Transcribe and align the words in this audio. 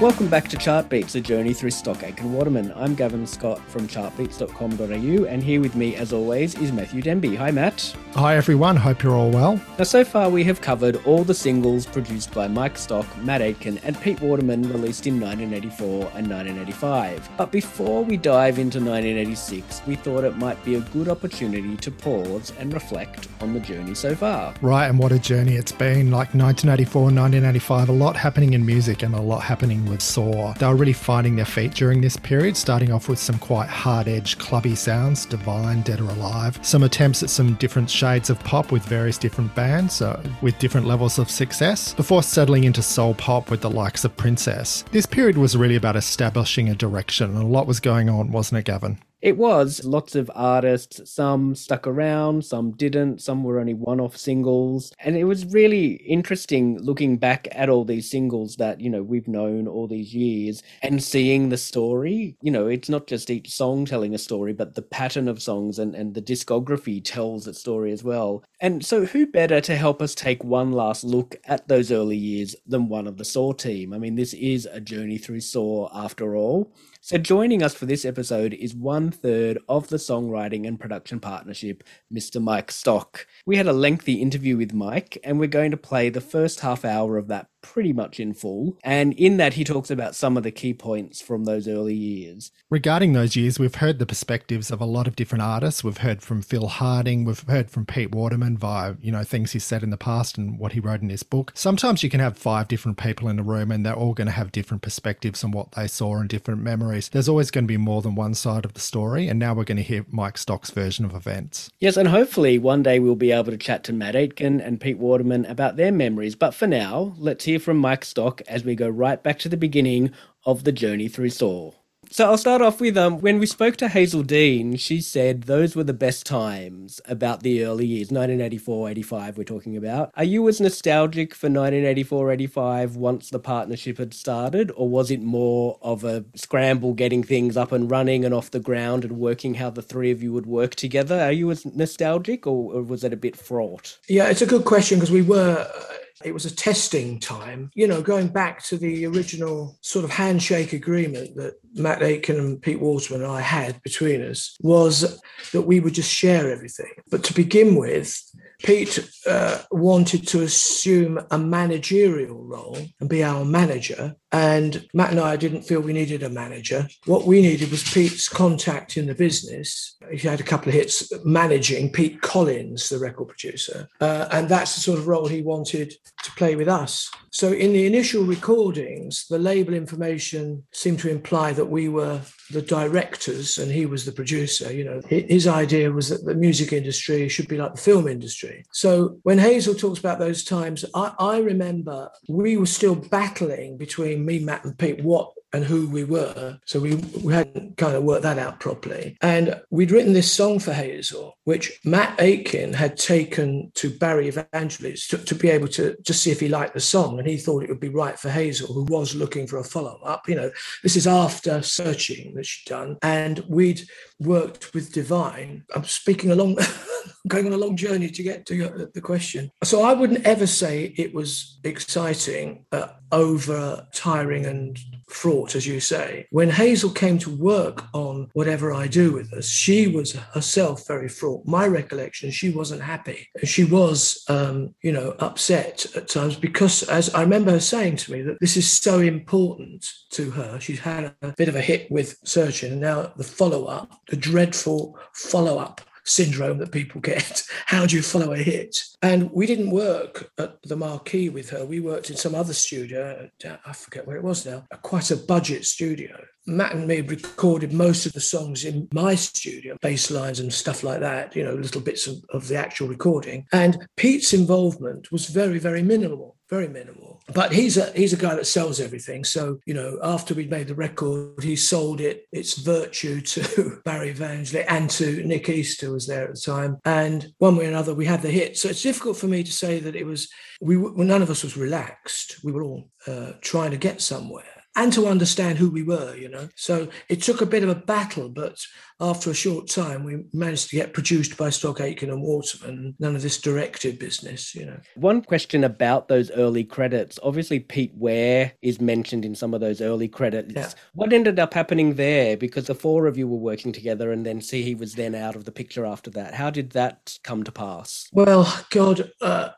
Welcome 0.00 0.28
back 0.28 0.46
to 0.50 0.56
Chartbeats, 0.56 1.16
a 1.16 1.20
journey 1.20 1.52
through 1.52 1.72
Stock 1.72 2.04
Aitken 2.04 2.32
Waterman. 2.32 2.72
I'm 2.76 2.94
Gavin 2.94 3.26
Scott 3.26 3.60
from 3.68 3.88
chartbeats.com.au, 3.88 5.24
and 5.24 5.42
here 5.42 5.60
with 5.60 5.74
me, 5.74 5.96
as 5.96 6.12
always, 6.12 6.54
is 6.54 6.70
Matthew 6.70 7.02
Denby. 7.02 7.34
Hi, 7.34 7.50
Matt. 7.50 7.96
Hi, 8.14 8.36
everyone. 8.36 8.76
Hope 8.76 9.02
you're 9.02 9.16
all 9.16 9.30
well. 9.30 9.60
Now, 9.76 9.82
so 9.82 10.04
far, 10.04 10.30
we 10.30 10.44
have 10.44 10.60
covered 10.60 11.04
all 11.04 11.24
the 11.24 11.34
singles 11.34 11.84
produced 11.84 12.32
by 12.32 12.46
Mike 12.46 12.78
Stock, 12.78 13.06
Matt 13.24 13.42
Aitken, 13.42 13.78
and 13.78 14.00
Pete 14.00 14.20
Waterman 14.20 14.62
released 14.72 15.08
in 15.08 15.18
1984 15.18 16.12
and 16.14 16.30
1985. 16.30 17.28
But 17.36 17.50
before 17.50 18.04
we 18.04 18.16
dive 18.16 18.60
into 18.60 18.78
1986, 18.78 19.82
we 19.84 19.96
thought 19.96 20.22
it 20.22 20.36
might 20.36 20.64
be 20.64 20.76
a 20.76 20.80
good 20.80 21.08
opportunity 21.08 21.76
to 21.76 21.90
pause 21.90 22.52
and 22.60 22.72
reflect 22.72 23.26
on 23.40 23.52
the 23.52 23.58
journey 23.58 23.96
so 23.96 24.14
far. 24.14 24.54
Right, 24.62 24.86
and 24.86 24.96
what 24.96 25.10
a 25.10 25.18
journey 25.18 25.56
it's 25.56 25.72
been. 25.72 26.12
Like 26.12 26.34
1984 26.34 27.02
1985, 27.02 27.88
a 27.88 27.92
lot 27.92 28.14
happening 28.14 28.52
in 28.52 28.64
music 28.64 29.02
and 29.02 29.16
a 29.16 29.20
lot 29.20 29.42
happening 29.42 29.87
with 29.88 30.02
Saw. 30.02 30.52
They 30.54 30.66
were 30.66 30.76
really 30.76 30.92
finding 30.92 31.36
their 31.36 31.44
feet 31.44 31.74
during 31.74 32.00
this 32.00 32.16
period, 32.16 32.56
starting 32.56 32.92
off 32.92 33.08
with 33.08 33.18
some 33.18 33.38
quite 33.38 33.68
hard 33.68 34.08
edged, 34.08 34.38
clubby 34.38 34.74
sounds, 34.74 35.26
Divine, 35.26 35.82
Dead 35.82 36.00
or 36.00 36.10
Alive, 36.10 36.58
some 36.62 36.82
attempts 36.82 37.22
at 37.22 37.30
some 37.30 37.54
different 37.54 37.90
shades 37.90 38.30
of 38.30 38.38
pop 38.40 38.72
with 38.72 38.84
various 38.84 39.18
different 39.18 39.54
bands 39.54 40.02
with 40.42 40.58
different 40.58 40.86
levels 40.86 41.18
of 41.18 41.30
success, 41.30 41.94
before 41.94 42.22
settling 42.22 42.64
into 42.64 42.82
soul 42.82 43.14
pop 43.14 43.50
with 43.50 43.60
the 43.60 43.70
likes 43.70 44.04
of 44.04 44.16
Princess. 44.16 44.84
This 44.92 45.06
period 45.06 45.36
was 45.36 45.56
really 45.56 45.76
about 45.76 45.96
establishing 45.96 46.68
a 46.68 46.74
direction, 46.74 47.30
and 47.30 47.42
a 47.42 47.46
lot 47.46 47.66
was 47.66 47.80
going 47.80 48.08
on, 48.08 48.30
wasn't 48.30 48.60
it, 48.60 48.64
Gavin? 48.64 48.98
It 49.20 49.36
was 49.36 49.84
lots 49.84 50.14
of 50.14 50.30
artists, 50.32 51.10
some 51.10 51.56
stuck 51.56 51.88
around, 51.88 52.44
some 52.44 52.70
didn't, 52.70 53.20
some 53.20 53.42
were 53.42 53.58
only 53.58 53.74
one 53.74 54.00
off 54.00 54.16
singles. 54.16 54.92
And 55.00 55.16
it 55.16 55.24
was 55.24 55.44
really 55.46 55.94
interesting 55.94 56.78
looking 56.78 57.16
back 57.16 57.48
at 57.50 57.68
all 57.68 57.84
these 57.84 58.08
singles 58.08 58.56
that, 58.56 58.80
you 58.80 58.88
know, 58.88 59.02
we've 59.02 59.26
known 59.26 59.66
all 59.66 59.88
these 59.88 60.14
years 60.14 60.62
and 60.82 61.02
seeing 61.02 61.48
the 61.48 61.56
story. 61.56 62.36
You 62.42 62.52
know, 62.52 62.68
it's 62.68 62.88
not 62.88 63.08
just 63.08 63.28
each 63.28 63.50
song 63.50 63.84
telling 63.86 64.14
a 64.14 64.18
story, 64.18 64.52
but 64.52 64.76
the 64.76 64.82
pattern 64.82 65.26
of 65.26 65.42
songs 65.42 65.80
and, 65.80 65.96
and 65.96 66.14
the 66.14 66.22
discography 66.22 67.02
tells 67.02 67.48
its 67.48 67.58
story 67.58 67.90
as 67.90 68.04
well. 68.04 68.44
And 68.60 68.86
so, 68.86 69.04
who 69.04 69.26
better 69.26 69.60
to 69.62 69.76
help 69.76 70.00
us 70.00 70.14
take 70.14 70.44
one 70.44 70.70
last 70.70 71.02
look 71.02 71.36
at 71.44 71.66
those 71.66 71.90
early 71.90 72.16
years 72.16 72.54
than 72.66 72.88
one 72.88 73.08
of 73.08 73.16
the 73.16 73.24
Saw 73.24 73.52
team? 73.52 73.92
I 73.92 73.98
mean, 73.98 74.14
this 74.14 74.32
is 74.34 74.66
a 74.66 74.80
journey 74.80 75.18
through 75.18 75.40
Saw 75.40 75.88
after 75.92 76.36
all. 76.36 76.72
So, 77.08 77.16
joining 77.16 77.62
us 77.62 77.72
for 77.72 77.86
this 77.86 78.04
episode 78.04 78.52
is 78.52 78.74
one 78.74 79.10
third 79.10 79.56
of 79.66 79.88
the 79.88 79.96
songwriting 79.96 80.68
and 80.68 80.78
production 80.78 81.20
partnership, 81.20 81.82
Mr. 82.12 82.38
Mike 82.38 82.70
Stock. 82.70 83.26
We 83.46 83.56
had 83.56 83.66
a 83.66 83.72
lengthy 83.72 84.20
interview 84.20 84.58
with 84.58 84.74
Mike, 84.74 85.16
and 85.24 85.40
we're 85.40 85.46
going 85.46 85.70
to 85.70 85.78
play 85.78 86.10
the 86.10 86.20
first 86.20 86.60
half 86.60 86.84
hour 86.84 87.16
of 87.16 87.28
that 87.28 87.48
pretty 87.60 87.92
much 87.92 88.20
in 88.20 88.34
full. 88.34 88.78
And 88.84 89.12
in 89.14 89.36
that, 89.38 89.54
he 89.54 89.64
talks 89.64 89.90
about 89.90 90.14
some 90.14 90.36
of 90.36 90.42
the 90.42 90.50
key 90.50 90.74
points 90.74 91.20
from 91.20 91.44
those 91.44 91.68
early 91.68 91.94
years. 91.94 92.50
Regarding 92.70 93.12
those 93.12 93.36
years, 93.36 93.58
we've 93.58 93.76
heard 93.76 93.98
the 93.98 94.06
perspectives 94.06 94.70
of 94.70 94.80
a 94.80 94.86
lot 94.86 95.06
of 95.06 95.16
different 95.16 95.42
artists. 95.42 95.82
We've 95.82 95.98
heard 95.98 96.22
from 96.22 96.42
Phil 96.42 96.68
Harding, 96.68 97.24
we've 97.24 97.40
heard 97.48 97.70
from 97.70 97.86
Pete 97.86 98.12
Waterman 98.12 98.56
via, 98.56 98.94
you 99.00 99.10
know, 99.10 99.24
things 99.24 99.52
he 99.52 99.58
said 99.58 99.82
in 99.82 99.90
the 99.90 99.96
past 99.96 100.38
and 100.38 100.58
what 100.58 100.72
he 100.72 100.80
wrote 100.80 101.02
in 101.02 101.08
his 101.08 101.22
book. 101.22 101.52
Sometimes 101.54 102.02
you 102.02 102.10
can 102.10 102.20
have 102.20 102.38
five 102.38 102.68
different 102.68 102.98
people 102.98 103.28
in 103.28 103.38
a 103.38 103.42
room 103.42 103.70
and 103.70 103.84
they're 103.84 103.94
all 103.94 104.14
going 104.14 104.26
to 104.26 104.32
have 104.32 104.52
different 104.52 104.82
perspectives 104.82 105.42
on 105.42 105.50
what 105.50 105.72
they 105.72 105.86
saw 105.86 106.16
and 106.18 106.28
different 106.28 106.62
memories. 106.62 107.08
There's 107.08 107.28
always 107.28 107.50
going 107.50 107.64
to 107.64 107.68
be 107.68 107.76
more 107.76 108.02
than 108.02 108.14
one 108.14 108.34
side 108.34 108.64
of 108.64 108.74
the 108.74 108.80
story. 108.80 109.28
And 109.28 109.38
now 109.38 109.54
we're 109.54 109.64
going 109.64 109.76
to 109.76 109.82
hear 109.82 110.06
Mike 110.10 110.38
Stock's 110.38 110.70
version 110.70 111.04
of 111.04 111.14
events. 111.14 111.70
Yes, 111.80 111.96
and 111.96 112.08
hopefully 112.08 112.58
one 112.58 112.82
day 112.82 112.98
we'll 112.98 113.16
be 113.16 113.32
able 113.32 113.50
to 113.50 113.56
chat 113.56 113.84
to 113.84 113.92
Matt 113.92 114.14
Aitken 114.14 114.60
and 114.60 114.80
Pete 114.80 114.98
Waterman 114.98 115.44
about 115.46 115.76
their 115.76 115.92
memories. 115.92 116.34
But 116.34 116.54
for 116.54 116.66
now, 116.66 117.14
let's 117.18 117.47
hear 117.48 117.58
from 117.58 117.78
Mike 117.78 118.04
Stock 118.04 118.42
as 118.46 118.62
we 118.62 118.74
go 118.74 118.90
right 118.90 119.22
back 119.22 119.38
to 119.38 119.48
the 119.48 119.56
beginning 119.56 120.10
of 120.44 120.64
the 120.64 120.72
journey 120.72 121.08
through 121.08 121.30
Saw. 121.30 121.72
So 122.10 122.26
I'll 122.26 122.38
start 122.38 122.60
off 122.60 122.78
with 122.78 122.96
um, 122.96 123.20
when 123.20 123.38
we 123.38 123.46
spoke 123.46 123.76
to 123.76 123.86
Hazell 123.86 124.26
Dean, 124.26 124.76
she 124.76 125.00
said 125.00 125.42
those 125.42 125.74
were 125.74 125.84
the 125.84 125.94
best 125.94 126.26
times 126.26 127.00
about 127.06 127.42
the 127.42 127.64
early 127.64 127.86
years, 127.86 128.08
1984, 128.08 128.90
85, 128.90 129.38
we're 129.38 129.44
talking 129.44 129.76
about. 129.78 130.10
Are 130.14 130.24
you 130.24 130.46
as 130.48 130.60
nostalgic 130.60 131.34
for 131.34 131.46
1984, 131.46 132.32
85 132.32 132.96
once 132.96 133.30
the 133.30 133.38
partnership 133.38 133.96
had 133.96 134.12
started, 134.12 134.70
or 134.74 134.88
was 134.88 135.10
it 135.10 135.22
more 135.22 135.78
of 135.80 136.04
a 136.04 136.24
scramble 136.34 136.92
getting 136.92 137.22
things 137.22 137.56
up 137.56 137.72
and 137.72 137.90
running 137.90 138.26
and 138.26 138.34
off 138.34 138.50
the 138.50 138.60
ground 138.60 139.04
and 139.04 139.18
working 139.18 139.54
how 139.54 139.70
the 139.70 139.82
three 139.82 140.10
of 140.10 140.22
you 140.22 140.34
would 140.34 140.46
work 140.46 140.74
together? 140.74 141.18
Are 141.20 141.32
you 141.32 141.50
as 141.50 141.64
nostalgic, 141.64 142.46
or, 142.46 142.74
or 142.74 142.82
was 142.82 143.04
it 143.04 143.12
a 143.12 143.16
bit 143.16 143.36
fraught? 143.36 143.98
Yeah, 144.06 144.28
it's 144.28 144.42
a 144.42 144.46
good 144.46 144.66
question 144.66 144.98
because 144.98 145.10
we 145.10 145.22
were. 145.22 145.66
Uh, 145.68 145.94
it 146.24 146.32
was 146.32 146.44
a 146.44 146.54
testing 146.54 147.20
time, 147.20 147.70
you 147.74 147.86
know, 147.86 148.02
going 148.02 148.28
back 148.28 148.62
to 148.64 148.76
the 148.76 149.06
original 149.06 149.78
sort 149.82 150.04
of 150.04 150.10
handshake 150.10 150.72
agreement 150.72 151.36
that 151.36 151.54
Matt 151.74 152.02
Aitken 152.02 152.38
and 152.38 152.60
Pete 152.60 152.80
Waterman 152.80 153.22
and 153.22 153.30
I 153.30 153.40
had 153.40 153.82
between 153.82 154.22
us 154.22 154.56
was 154.60 155.20
that 155.52 155.62
we 155.62 155.80
would 155.80 155.94
just 155.94 156.12
share 156.12 156.50
everything. 156.50 156.92
But 157.10 157.24
to 157.24 157.34
begin 157.34 157.76
with, 157.76 158.20
Pete 158.62 158.98
uh, 159.26 159.62
wanted 159.70 160.26
to 160.28 160.42
assume 160.42 161.20
a 161.30 161.38
managerial 161.38 162.42
role 162.42 162.78
and 163.00 163.08
be 163.08 163.22
our 163.22 163.44
manager. 163.44 164.16
And 164.32 164.86
Matt 164.92 165.10
and 165.10 165.20
I 165.20 165.36
didn't 165.36 165.62
feel 165.62 165.80
we 165.80 165.92
needed 165.92 166.22
a 166.22 166.28
manager. 166.28 166.86
What 167.06 167.26
we 167.26 167.40
needed 167.40 167.70
was 167.70 167.82
Pete's 167.82 168.28
contact 168.28 168.96
in 168.96 169.06
the 169.06 169.14
business. 169.14 169.96
He 170.10 170.26
had 170.26 170.40
a 170.40 170.44
couple 170.44 170.68
of 170.68 170.74
hits 170.74 171.10
managing 171.24 171.92
Pete 171.92 172.20
Collins, 172.20 172.88
the 172.88 172.98
record 172.98 173.28
producer. 173.28 173.88
Uh, 174.00 174.28
and 174.32 174.48
that's 174.48 174.74
the 174.74 174.80
sort 174.80 174.98
of 174.98 175.08
role 175.08 175.28
he 175.28 175.42
wanted 175.42 175.94
to 176.24 176.30
play 176.32 176.56
with 176.56 176.68
us. 176.68 177.10
So 177.30 177.52
in 177.52 177.72
the 177.72 177.86
initial 177.86 178.24
recordings, 178.24 179.26
the 179.28 179.38
label 179.38 179.74
information 179.74 180.64
seemed 180.72 180.98
to 181.00 181.10
imply 181.10 181.52
that 181.52 181.66
we 181.66 181.88
were 181.88 182.20
the 182.50 182.62
directors 182.62 183.58
and 183.58 183.70
he 183.70 183.86
was 183.86 184.04
the 184.04 184.12
producer. 184.12 184.72
You 184.72 184.84
know, 184.84 185.02
his 185.08 185.46
idea 185.46 185.92
was 185.92 186.08
that 186.08 186.24
the 186.24 186.34
music 186.34 186.72
industry 186.72 187.28
should 187.28 187.48
be 187.48 187.58
like 187.58 187.74
the 187.74 187.80
film 187.80 188.08
industry. 188.08 188.47
So 188.72 189.18
when 189.22 189.38
Hazell 189.38 189.78
talks 189.78 189.98
about 189.98 190.18
those 190.18 190.44
times, 190.44 190.84
I, 190.94 191.12
I 191.18 191.38
remember 191.38 192.10
we 192.28 192.56
were 192.56 192.66
still 192.66 192.94
battling 192.94 193.76
between 193.76 194.24
me, 194.24 194.38
Matt, 194.38 194.64
and 194.64 194.78
Pete 194.78 195.02
what 195.02 195.32
and 195.52 195.64
who 195.64 195.88
we 195.88 196.04
were. 196.04 196.58
So 196.66 196.78
we, 196.78 196.96
we 197.22 197.32
hadn't 197.32 197.76
kind 197.76 197.96
of 197.96 198.04
worked 198.04 198.22
that 198.22 198.38
out 198.38 198.60
properly. 198.60 199.16
And 199.22 199.60
we'd 199.70 199.90
written 199.90 200.12
this 200.12 200.30
song 200.30 200.58
for 200.58 200.72
Hazell, 200.72 201.32
which 201.44 201.80
Matt 201.84 202.20
Aitken 202.20 202.74
had 202.74 202.98
taken 202.98 203.72
to 203.74 203.96
Barry 203.96 204.30
Evangeli 204.30 205.08
to, 205.08 205.18
to, 205.18 205.34
be 205.34 205.48
able 205.48 205.68
to 205.68 205.96
just 206.02 206.22
see 206.22 206.30
if 206.30 206.40
he 206.40 206.48
liked 206.48 206.74
the 206.74 206.80
song. 206.80 207.18
And 207.18 207.26
he 207.26 207.38
thought 207.38 207.62
it 207.62 207.70
would 207.70 207.80
be 207.80 207.88
right 207.88 208.18
for 208.18 208.28
Hazell, 208.28 208.74
who 208.74 208.84
was 208.84 209.14
looking 209.14 209.46
for 209.46 209.58
a 209.58 209.64
follow 209.64 209.98
up. 210.04 210.28
You 210.28 210.34
know, 210.34 210.50
this 210.82 210.96
is 210.96 211.06
after 211.06 211.62
searching 211.62 212.34
that 212.34 212.44
she'd 212.44 212.68
done. 212.68 212.98
And 213.02 213.38
we'd 213.48 213.88
worked 214.20 214.74
with 214.74 214.92
Divine. 214.92 215.64
I'm 215.74 215.84
speaking 215.84 216.30
along, 216.30 216.58
going 217.28 217.46
on 217.46 217.52
a 217.52 217.58
long 217.58 217.76
journey 217.76 218.08
to 218.10 218.22
get 218.22 218.46
to 218.46 218.88
the 218.92 219.00
question. 219.00 219.50
So 219.62 219.82
I 219.82 219.92
wouldn't 219.92 220.26
ever 220.26 220.46
say 220.46 220.94
it 220.96 221.14
was 221.14 221.58
exciting, 221.64 222.66
uh, 222.72 222.88
over 223.12 223.86
tiring 223.92 224.46
and 224.46 224.78
fraught, 225.08 225.54
as 225.54 225.66
you 225.66 225.80
say. 225.80 226.26
When 226.30 226.50
Hazell 226.50 226.94
came 226.94 227.18
to 227.20 227.30
work 227.34 227.84
on 227.94 228.28
whatever 228.34 228.72
I 228.72 228.86
do 228.86 229.12
with 229.12 229.32
us, 229.32 229.48
she 229.48 229.88
was 229.88 230.12
herself 230.12 230.86
very 230.86 231.08
fraught. 231.08 231.46
My 231.46 231.66
recollection, 231.66 232.30
she 232.30 232.50
wasn't 232.50 232.82
happy. 232.82 233.28
She 233.44 233.64
was, 233.64 234.22
um, 234.28 234.74
you 234.82 234.92
know, 234.92 235.14
upset 235.18 235.86
at 235.96 236.08
times 236.08 236.36
because, 236.36 236.82
as 236.84 237.12
I 237.14 237.22
remember 237.22 237.52
her 237.52 237.60
saying 237.60 237.96
to 237.96 238.12
me, 238.12 238.22
that 238.22 238.38
this 238.40 238.56
is 238.56 238.70
so 238.70 238.98
important 238.98 239.88
to 240.10 240.30
her. 240.30 240.60
She's 240.60 240.80
had 240.80 241.14
a 241.22 241.34
bit 241.36 241.48
of 241.48 241.56
a 241.56 241.62
hit 241.62 241.90
with 241.90 242.18
Searching, 242.24 242.72
and 242.72 242.80
now 242.80 243.12
the 243.16 243.24
follow 243.24 243.64
up, 243.64 243.92
the 244.08 244.16
dreadful 244.16 244.98
follow 245.12 245.58
up 245.58 245.80
syndrome 246.08 246.58
that 246.58 246.72
people 246.72 247.00
get. 247.00 247.44
How 247.66 247.86
do 247.86 247.96
you 247.96 248.02
follow 248.02 248.32
a 248.32 248.38
hit? 248.38 248.76
And 249.02 249.30
we 249.30 249.46
didn't 249.46 249.70
work 249.70 250.30
at 250.38 250.62
the 250.62 250.76
Marquee 250.76 251.28
with 251.28 251.50
her. 251.50 251.64
We 251.64 251.80
worked 251.80 252.10
in 252.10 252.16
some 252.16 252.34
other 252.34 252.54
studio. 252.54 253.28
Uh, 253.46 253.56
I 253.64 253.72
forget 253.72 254.06
where 254.06 254.16
it 254.16 254.24
was 254.24 254.46
now. 254.46 254.64
Quite 254.82 255.10
a 255.10 255.16
budget 255.16 255.64
studio. 255.66 256.24
Matt 256.46 256.74
and 256.74 256.88
me 256.88 257.02
recorded 257.02 257.74
most 257.74 258.06
of 258.06 258.14
the 258.14 258.20
songs 258.20 258.64
in 258.64 258.88
my 258.90 259.14
studio, 259.14 259.76
bass 259.82 260.10
lines 260.10 260.40
and 260.40 260.50
stuff 260.50 260.82
like 260.82 261.00
that, 261.00 261.36
you 261.36 261.44
know, 261.44 261.52
little 261.52 261.82
bits 261.82 262.06
of, 262.06 262.16
of 262.30 262.48
the 262.48 262.56
actual 262.56 262.88
recording. 262.88 263.46
And 263.52 263.86
Pete's 263.96 264.32
involvement 264.32 265.12
was 265.12 265.26
very, 265.26 265.58
very 265.58 265.82
minimal 265.82 266.37
very 266.48 266.68
minimal. 266.68 267.20
But 267.34 267.52
he's 267.52 267.76
a 267.76 267.92
he's 267.92 268.12
a 268.12 268.16
guy 268.16 268.34
that 268.34 268.46
sells 268.46 268.80
everything. 268.80 269.24
So 269.24 269.60
you 269.66 269.74
know, 269.74 269.98
after 270.02 270.34
we'd 270.34 270.50
made 270.50 270.68
the 270.68 270.74
record, 270.74 271.42
he 271.42 271.56
sold 271.56 272.00
it 272.00 272.26
its 272.32 272.58
virtue 272.58 273.20
to 273.32 273.80
Barry 273.84 274.12
Evangeli 274.12 274.64
and 274.68 274.88
to 274.90 275.22
Nick 275.24 275.48
East, 275.48 275.80
who 275.80 275.92
was 275.92 276.06
there 276.06 276.24
at 276.24 276.34
the 276.34 276.40
time. 276.40 276.78
And 276.84 277.32
one 277.38 277.56
way 277.56 277.66
or 277.66 277.68
another, 277.68 277.94
we 277.94 278.06
had 278.06 278.22
the 278.22 278.30
hit. 278.30 278.56
So 278.56 278.68
it's 278.68 278.82
difficult 278.82 279.16
for 279.16 279.26
me 279.26 279.42
to 279.42 279.52
say 279.52 279.78
that 279.80 279.96
it 279.96 280.06
was 280.06 280.28
we. 280.60 280.76
Well, 280.76 280.94
none 281.04 281.22
of 281.22 281.30
us 281.30 281.42
was 281.42 281.56
relaxed. 281.56 282.42
We 282.42 282.52
were 282.52 282.62
all 282.62 282.88
uh, 283.06 283.32
trying 283.40 283.72
to 283.72 283.76
get 283.76 284.00
somewhere. 284.00 284.44
And 284.78 284.92
to 284.92 285.08
understand 285.08 285.58
who 285.58 285.68
we 285.68 285.82
were, 285.82 286.14
you 286.14 286.28
know. 286.28 286.48
So 286.54 286.88
it 287.08 287.20
took 287.20 287.40
a 287.40 287.46
bit 287.46 287.64
of 287.64 287.68
a 287.68 287.74
battle, 287.74 288.28
but 288.28 288.64
after 289.00 289.28
a 289.28 289.34
short 289.34 289.66
time, 289.66 290.04
we 290.04 290.24
managed 290.32 290.70
to 290.70 290.76
get 290.76 290.92
produced 290.92 291.36
by 291.36 291.50
Stock 291.50 291.80
Aitken 291.80 292.10
and 292.10 292.22
Waterman. 292.22 292.94
None 293.00 293.16
of 293.16 293.22
this 293.22 293.40
directed 293.40 293.98
business, 293.98 294.54
you 294.54 294.66
know. 294.66 294.78
One 294.94 295.22
question 295.22 295.64
about 295.64 296.06
those 296.06 296.30
early 296.30 296.62
credits. 296.62 297.18
Obviously, 297.24 297.58
Pete 297.58 297.92
Ware 297.96 298.52
is 298.62 298.80
mentioned 298.80 299.24
in 299.24 299.34
some 299.34 299.52
of 299.52 299.60
those 299.60 299.80
early 299.80 300.06
credits. 300.06 300.54
Yeah. 300.54 300.70
What 300.94 301.12
ended 301.12 301.40
up 301.40 301.54
happening 301.54 301.94
there? 301.94 302.36
Because 302.36 302.68
the 302.68 302.74
four 302.76 303.08
of 303.08 303.18
you 303.18 303.26
were 303.26 303.36
working 303.36 303.72
together, 303.72 304.12
and 304.12 304.24
then 304.24 304.40
see 304.40 304.62
he 304.62 304.76
was 304.76 304.94
then 304.94 305.16
out 305.16 305.34
of 305.34 305.44
the 305.44 305.52
picture 305.52 305.84
after 305.86 306.10
that. 306.10 306.34
How 306.34 306.50
did 306.50 306.70
that 306.70 307.18
come 307.24 307.42
to 307.42 307.50
pass? 307.50 308.06
Well, 308.12 308.64
God, 308.70 309.10
uh, 309.20 309.50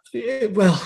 well 0.52 0.82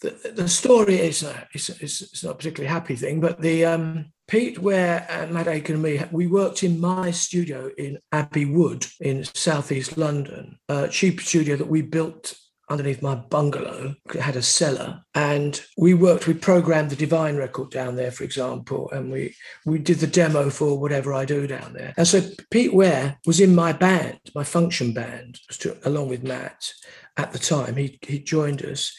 the, 0.00 0.32
the 0.34 0.48
story 0.48 0.96
is 0.96 1.24
uh, 1.24 1.44
it's, 1.52 1.68
it's, 1.70 2.00
it's, 2.02 2.24
not 2.24 2.32
a 2.32 2.34
particularly 2.36 2.72
happy 2.72 2.94
thing, 2.94 3.20
but 3.20 3.40
the 3.40 3.64
um, 3.64 4.12
Pete 4.28 4.58
Ware 4.58 5.06
and 5.08 5.32
Matt 5.32 5.48
Aitken 5.48 5.74
and 5.74 5.82
me, 5.82 6.00
we 6.12 6.26
worked 6.26 6.62
in 6.62 6.80
my 6.80 7.10
studio 7.10 7.70
in 7.76 7.98
Abbey 8.12 8.44
Wood 8.44 8.86
in 9.00 9.24
southeast 9.24 9.96
London, 9.96 10.58
a 10.68 10.88
cheap 10.88 11.20
studio 11.20 11.56
that 11.56 11.68
we 11.68 11.82
built 11.82 12.34
underneath 12.70 13.02
my 13.02 13.14
bungalow. 13.14 13.94
It 14.14 14.20
had 14.20 14.36
a 14.36 14.42
cellar, 14.42 15.00
and 15.14 15.60
we 15.76 15.94
worked. 15.94 16.26
We 16.26 16.34
programmed 16.34 16.90
the 16.90 16.96
Divine 16.96 17.36
record 17.36 17.70
down 17.70 17.96
there, 17.96 18.10
for 18.10 18.24
example, 18.24 18.90
and 18.90 19.10
we 19.10 19.34
we 19.64 19.78
did 19.78 19.98
the 19.98 20.06
demo 20.06 20.50
for 20.50 20.78
whatever 20.78 21.14
I 21.14 21.24
do 21.24 21.46
down 21.46 21.72
there. 21.72 21.94
And 21.96 22.06
so 22.06 22.20
Pete 22.50 22.74
Ware 22.74 23.18
was 23.26 23.40
in 23.40 23.54
my 23.54 23.72
band, 23.72 24.20
my 24.34 24.44
function 24.44 24.92
band, 24.92 25.38
along 25.84 26.08
with 26.08 26.22
Matt 26.22 26.72
at 27.16 27.32
the 27.32 27.38
time. 27.38 27.76
He 27.76 27.98
he 28.02 28.18
joined 28.20 28.62
us, 28.64 28.96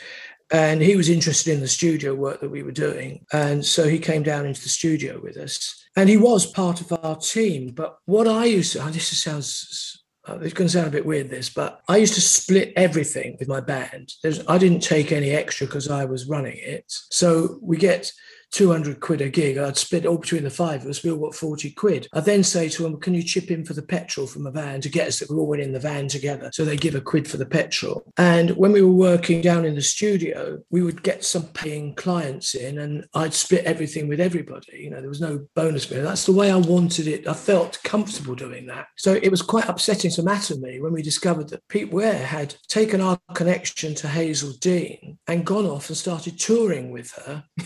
and 0.51 0.81
he 0.81 0.95
was 0.95 1.09
interested 1.09 1.53
in 1.53 1.59
the 1.59 1.67
studio 1.67 2.15
work 2.15 2.39
that 2.41 2.49
we 2.49 2.63
were 2.63 2.71
doing. 2.71 3.25
And 3.31 3.63
so 3.63 3.87
he 3.87 3.99
came 3.99 4.23
down 4.23 4.45
into 4.45 4.61
the 4.61 4.69
studio 4.69 5.19
with 5.21 5.37
us. 5.37 5.75
And 5.95 6.09
he 6.09 6.17
was 6.17 6.45
part 6.45 6.81
of 6.81 6.97
our 7.03 7.15
team. 7.15 7.71
But 7.71 7.97
what 8.05 8.27
I 8.27 8.45
used 8.45 8.73
to, 8.73 8.83
oh, 8.83 8.89
this 8.89 9.15
sounds, 9.21 10.03
it's 10.27 10.53
going 10.53 10.67
to 10.67 10.73
sound 10.73 10.87
a 10.87 10.91
bit 10.91 11.05
weird, 11.05 11.29
this, 11.29 11.49
but 11.49 11.81
I 11.87 11.97
used 11.97 12.15
to 12.15 12.21
split 12.21 12.73
everything 12.75 13.37
with 13.39 13.47
my 13.47 13.59
band. 13.59 14.13
There's, 14.23 14.45
I 14.47 14.57
didn't 14.57 14.81
take 14.81 15.11
any 15.11 15.31
extra 15.31 15.67
because 15.67 15.89
I 15.89 16.05
was 16.05 16.27
running 16.27 16.57
it. 16.57 16.91
So 17.11 17.59
we 17.61 17.77
get 17.77 18.11
200 18.51 18.99
quid 18.99 19.21
a 19.21 19.29
gig. 19.29 19.57
I'd 19.57 19.77
split 19.77 20.05
it 20.05 20.07
all 20.07 20.17
between 20.17 20.43
the 20.43 20.49
five 20.49 20.83
of 20.83 20.89
us. 20.89 21.03
We 21.03 21.11
all 21.11 21.17
got 21.17 21.35
40 21.35 21.71
quid. 21.71 22.07
I'd 22.13 22.25
then 22.25 22.43
say 22.43 22.69
to 22.69 22.83
them, 22.83 22.99
Can 22.99 23.13
you 23.13 23.23
chip 23.23 23.51
in 23.51 23.65
for 23.65 23.73
the 23.73 23.81
petrol 23.81 24.27
from 24.27 24.47
a 24.47 24.51
van 24.51 24.81
to 24.81 24.89
get 24.89 25.07
us 25.07 25.19
that 25.19 25.29
we 25.29 25.37
all 25.37 25.59
in 25.59 25.71
the 25.71 25.79
van 25.79 26.07
together? 26.07 26.49
So 26.53 26.65
they 26.65 26.77
give 26.77 26.95
a 26.95 27.01
quid 27.01 27.27
for 27.27 27.37
the 27.37 27.45
petrol. 27.45 28.03
And 28.17 28.51
when 28.51 28.71
we 28.71 28.81
were 28.81 28.91
working 28.91 29.41
down 29.41 29.65
in 29.65 29.75
the 29.75 29.81
studio, 29.81 30.59
we 30.69 30.81
would 30.81 31.03
get 31.03 31.23
some 31.23 31.47
paying 31.47 31.95
clients 31.95 32.55
in 32.55 32.79
and 32.79 33.05
I'd 33.13 33.33
split 33.33 33.65
everything 33.65 34.07
with 34.07 34.19
everybody. 34.19 34.79
You 34.79 34.89
know, 34.89 34.99
there 34.99 35.09
was 35.09 35.21
no 35.21 35.45
bonus 35.55 35.89
meal. 35.89 36.03
That's 36.03 36.25
the 36.25 36.33
way 36.33 36.51
I 36.51 36.57
wanted 36.57 37.07
it. 37.07 37.27
I 37.27 37.33
felt 37.33 37.79
comfortable 37.83 38.35
doing 38.35 38.67
that. 38.67 38.87
So 38.97 39.13
it 39.13 39.29
was 39.29 39.41
quite 39.41 39.67
upsetting 39.67 40.11
to 40.11 40.23
Matt 40.23 40.49
and 40.49 40.61
me 40.61 40.79
when 40.79 40.93
we 40.93 41.01
discovered 41.01 41.49
that 41.49 41.67
Pete 41.67 41.91
Ware 41.91 42.25
had 42.25 42.55
taken 42.67 43.01
our 43.01 43.19
connection 43.33 43.95
to 43.95 44.07
Hazell 44.07 44.59
Dean 44.59 45.17
and 45.27 45.45
gone 45.45 45.65
off 45.65 45.89
and 45.89 45.97
started 45.97 46.39
touring 46.39 46.91
with 46.91 47.11
her. 47.11 47.43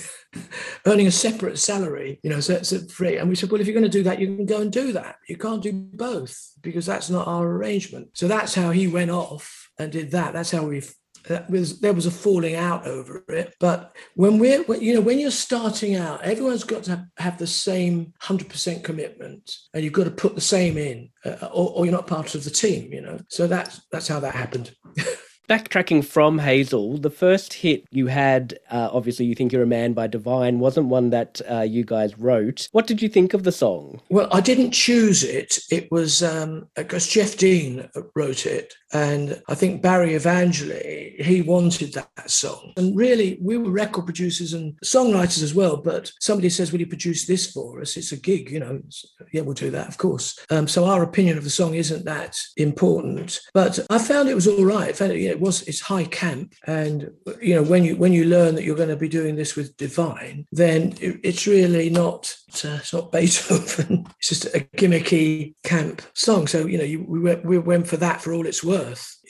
earning 0.85 1.07
a 1.07 1.11
separate 1.11 1.57
salary, 1.57 2.19
you 2.23 2.29
know, 2.29 2.39
so 2.39 2.53
it's 2.53 2.93
free. 2.93 3.17
And 3.17 3.29
we 3.29 3.35
said, 3.35 3.51
well, 3.51 3.61
if 3.61 3.67
you're 3.67 3.73
going 3.73 3.83
to 3.83 3.89
do 3.89 4.03
that, 4.03 4.19
you 4.19 4.35
can 4.35 4.45
go 4.45 4.61
and 4.61 4.71
do 4.71 4.91
that. 4.93 5.17
You 5.27 5.37
can't 5.37 5.61
do 5.61 5.73
both 5.73 6.37
because 6.61 6.85
that's 6.85 7.09
not 7.09 7.27
our 7.27 7.47
arrangement. 7.47 8.09
So 8.13 8.27
that's 8.27 8.55
how 8.55 8.71
he 8.71 8.87
went 8.87 9.11
off 9.11 9.69
and 9.79 9.91
did 9.91 10.11
that. 10.11 10.33
That's 10.33 10.51
how 10.51 10.65
we've 10.65 10.93
was 11.49 11.79
there 11.79 11.93
was 11.93 12.05
a 12.05 12.11
falling 12.11 12.55
out 12.55 12.85
over 12.85 13.23
it 13.29 13.55
but 13.59 13.95
when 14.15 14.39
we're 14.39 14.63
you 14.75 14.93
know 14.93 15.01
when 15.01 15.19
you're 15.19 15.31
starting 15.31 15.95
out 15.95 16.21
everyone's 16.21 16.63
got 16.63 16.83
to 16.83 17.07
have 17.17 17.37
the 17.37 17.47
same 17.47 18.13
100% 18.21 18.83
commitment 18.83 19.55
and 19.73 19.83
you've 19.83 19.93
got 19.93 20.03
to 20.03 20.11
put 20.11 20.35
the 20.35 20.41
same 20.41 20.77
in 20.77 21.09
uh, 21.25 21.47
or, 21.53 21.71
or, 21.71 21.85
you're 21.85 21.93
not 21.93 22.07
part 22.07 22.35
of 22.35 22.43
the 22.43 22.49
team 22.49 22.91
you 22.91 23.01
know 23.01 23.17
so 23.29 23.47
that's 23.47 23.81
that's 23.91 24.07
how 24.07 24.19
that 24.19 24.35
happened 24.35 24.75
Backtracking 25.49 26.05
from 26.05 26.39
Hazell, 26.39 27.01
the 27.01 27.09
first 27.09 27.53
hit 27.53 27.85
you 27.91 28.07
had, 28.07 28.57
uh, 28.71 28.89
obviously, 28.93 29.25
You 29.25 29.35
Think 29.35 29.51
You're 29.51 29.63
a 29.63 29.67
Man 29.67 29.91
by 29.91 30.07
Divine, 30.07 30.59
wasn't 30.59 30.87
one 30.87 31.09
that 31.09 31.41
uh, 31.51 31.61
you 31.61 31.83
guys 31.83 32.17
wrote. 32.17 32.69
What 32.71 32.87
did 32.87 33.01
you 33.01 33.09
think 33.09 33.33
of 33.33 33.43
the 33.43 33.51
song? 33.51 33.99
Well, 34.09 34.29
I 34.31 34.39
didn't 34.39 34.71
choose 34.71 35.21
it. 35.21 35.59
It 35.69 35.91
was 35.91 36.23
um, 36.23 36.69
Geoff 36.77 37.35
Deane 37.35 37.89
wrote 38.15 38.45
it. 38.45 38.73
And 38.93 39.41
I 39.47 39.55
think 39.55 39.81
Barry 39.81 40.11
Evangeli, 40.11 41.19
he 41.19 41.41
wanted 41.41 41.93
that 41.93 42.29
song. 42.29 42.73
And 42.77 42.95
really, 42.95 43.39
we 43.41 43.57
were 43.57 43.71
record 43.71 44.05
producers 44.05 44.53
and 44.53 44.79
songwriters 44.81 45.41
as 45.41 45.55
well. 45.55 45.77
But 45.77 46.11
somebody 46.19 46.49
says, 46.49 46.71
Will 46.71 46.79
you 46.79 46.87
produce 46.87 47.25
this 47.25 47.51
for 47.51 47.81
us? 47.81 47.97
It's 47.97 48.11
a 48.11 48.17
gig, 48.17 48.51
you 48.51 48.59
know. 48.59 48.81
Yeah, 49.31 49.41
we'll 49.41 49.55
do 49.55 49.71
that, 49.71 49.87
of 49.87 49.97
course. 49.97 50.37
Um, 50.51 50.67
so 50.67 50.85
our 50.85 51.01
opinion 51.01 51.37
of 51.37 51.43
the 51.43 51.49
song 51.49 51.73
isn't 51.73 52.05
that 52.05 52.37
important. 52.55 53.41
But 53.53 53.79
I 53.89 53.97
found 53.97 54.29
it 54.29 54.35
was 54.35 54.47
all 54.47 54.63
right. 54.63 54.89
I 54.89 54.93
found 54.93 55.11
it, 55.11 55.19
you 55.19 55.29
know, 55.29 55.35
it 55.35 55.41
was 55.41 55.63
it's 55.63 55.81
high 55.81 56.05
camp. 56.05 56.53
And 56.67 57.11
you 57.41 57.55
know, 57.55 57.63
when 57.63 57.83
you 57.83 57.95
when 57.95 58.13
you 58.13 58.25
learn 58.25 58.53
that 58.55 58.63
you're 58.63 58.75
going 58.75 58.89
to 58.89 58.95
be 58.95 59.09
doing 59.09 59.35
this 59.35 59.55
with 59.55 59.75
Divine, 59.77 60.45
then 60.51 60.93
it, 61.01 61.19
it's 61.23 61.47
really 61.47 61.89
not 61.89 62.35
uh, 62.63 62.77
it's 62.79 62.93
not 62.93 63.11
Beethoven. 63.11 64.07
It's 64.19 64.29
just 64.29 64.45
a 64.55 64.61
gimmicky 64.77 65.53
camp 65.63 66.01
song. 66.13 66.47
So 66.47 66.65
you 66.65 66.77
know, 66.77 66.83
you, 66.83 67.03
we 67.05 67.19
went, 67.19 67.43
we 67.43 67.57
went 67.57 67.87
for 67.87 67.97
that 67.97 68.21
for 68.21 68.33
all 68.33 68.45
it's 68.45 68.63
worth 68.63 68.82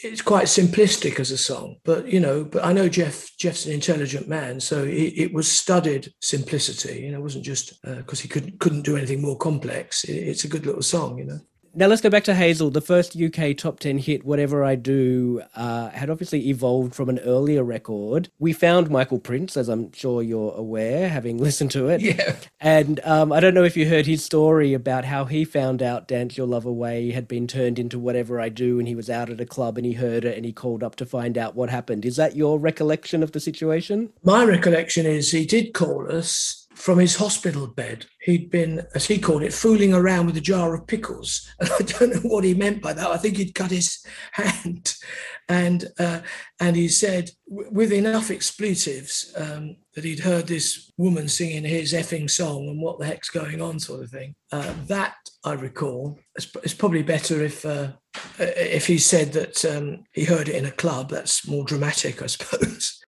it's 0.03 0.21
quite 0.21 0.45
simplistic 0.45 1.19
as 1.19 1.31
a 1.31 1.37
song, 1.37 1.77
but 1.83 2.07
you 2.07 2.19
know, 2.19 2.43
but 2.43 2.63
I 2.65 2.73
know 2.73 2.89
Geoff. 2.89 3.29
Geoff's 3.37 3.65
an 3.65 3.73
intelligent 3.73 4.27
man, 4.27 4.59
so 4.59 4.83
it, 4.83 5.13
it 5.15 5.33
was 5.33 5.51
studied 5.51 6.13
simplicity. 6.21 7.01
You 7.01 7.11
know, 7.11 7.19
it 7.19 7.23
wasn't 7.23 7.45
just 7.45 7.81
because 7.83 8.19
uh, 8.19 8.23
he 8.23 8.27
couldn't 8.27 8.59
couldn't 8.59 8.83
do 8.83 8.97
anything 8.97 9.21
more 9.21 9.37
complex. 9.37 10.03
It, 10.03 10.13
it's 10.13 10.43
a 10.43 10.49
good 10.49 10.65
little 10.65 10.81
song, 10.81 11.17
you 11.17 11.25
know. 11.25 11.39
Now 11.75 11.87
let's 11.87 12.01
go 12.01 12.09
back 12.11 12.23
to 12.25 12.33
Hazell. 12.33 12.71
The 12.71 12.81
first 12.81 13.19
UK 13.19 13.57
top 13.57 13.79
10 13.79 13.97
hit, 13.97 14.23
Whatever 14.23 14.63
I 14.63 14.75
Do, 14.75 15.41
uh, 15.55 15.89
had 15.89 16.11
obviously 16.11 16.47
evolved 16.49 16.93
from 16.93 17.09
an 17.09 17.17
earlier 17.17 17.63
record. 17.63 18.29
We 18.37 18.53
found 18.53 18.91
Michael 18.91 19.17
Prince, 19.17 19.57
as 19.57 19.69
I'm 19.69 19.91
sure 19.91 20.21
you're 20.21 20.53
aware, 20.53 21.09
having 21.09 21.37
listened 21.39 21.71
to 21.71 21.87
it. 21.87 22.01
Yeah. 22.01 22.35
And 22.59 22.99
um, 23.03 23.31
I 23.31 23.39
don't 23.39 23.55
know 23.55 23.63
if 23.63 23.75
you 23.75 23.89
heard 23.89 24.05
his 24.05 24.23
story 24.23 24.75
about 24.75 25.05
how 25.05 25.25
he 25.25 25.45
found 25.45 25.81
out 25.81 26.07
Dance 26.07 26.37
Your 26.37 26.45
Love 26.45 26.65
Away 26.67 27.09
had 27.09 27.27
been 27.27 27.47
turned 27.47 27.79
into 27.79 27.97
Whatever 27.97 28.39
I 28.39 28.49
Do 28.49 28.77
and 28.77 28.87
he 28.87 28.93
was 28.93 29.09
out 29.09 29.31
at 29.31 29.41
a 29.41 29.45
club 29.45 29.75
and 29.75 29.85
he 29.85 29.93
heard 29.93 30.25
it 30.25 30.35
and 30.35 30.45
he 30.45 30.53
called 30.53 30.83
up 30.83 30.95
to 30.97 31.07
find 31.07 31.39
out 31.39 31.55
what 31.55 31.71
happened. 31.71 32.05
Is 32.05 32.17
that 32.17 32.35
your 32.35 32.59
recollection 32.59 33.23
of 33.23 33.31
the 33.31 33.39
situation? 33.39 34.13
My 34.23 34.45
recollection 34.45 35.07
is 35.07 35.31
he 35.31 35.45
did 35.47 35.73
call 35.73 36.11
us 36.11 36.62
from 36.83 36.99
his 36.99 37.15
hospital 37.15 37.65
bed. 37.65 38.05
He'd 38.19 38.51
been, 38.51 38.85
as 38.93 39.05
he 39.05 39.17
called 39.17 39.41
it, 39.41 39.53
fooling 39.53 39.93
around 39.93 40.25
with 40.25 40.35
a 40.35 40.41
jar 40.41 40.75
of 40.75 40.85
pickles. 40.85 41.49
And 41.61 41.69
I 41.71 41.83
don't 41.83 42.13
know 42.13 42.29
what 42.29 42.43
he 42.43 42.53
meant 42.53 42.81
by 42.81 42.91
that. 42.91 43.07
I 43.07 43.15
think 43.15 43.37
he'd 43.37 43.55
cut 43.55 43.71
his 43.71 44.05
hand. 44.33 44.93
And, 45.47 45.85
uh, 45.97 46.19
and 46.59 46.75
he 46.75 46.89
said, 46.89 47.31
with 47.47 47.93
enough 47.93 48.29
expletives, 48.29 49.33
um, 49.37 49.77
that 49.95 50.03
he'd 50.03 50.19
heard 50.19 50.47
this 50.47 50.91
woman 50.97 51.29
singing 51.29 51.63
his 51.63 51.93
effing 51.93 52.29
song 52.29 52.67
and 52.67 52.81
what 52.81 52.99
the 52.99 53.05
heck's 53.05 53.29
going 53.29 53.61
on, 53.61 53.79
sort 53.79 54.03
of 54.03 54.09
thing. 54.09 54.35
Uh, 54.51 54.73
that 54.87 55.15
I 55.45 55.53
recall. 55.53 56.19
It's, 56.35 56.53
it's 56.63 56.73
probably 56.73 57.03
better 57.03 57.41
if 57.41 57.65
uh, 57.65 57.93
if 58.39 58.87
he 58.87 58.97
said 58.97 59.31
that 59.33 59.63
um, 59.63 60.03
he 60.11 60.25
heard 60.25 60.49
it 60.49 60.55
in 60.55 60.65
a 60.65 60.71
club. 60.71 61.09
That's 61.09 61.47
more 61.47 61.63
dramatic, 61.63 62.21
I 62.21 62.27
suppose. 62.27 63.02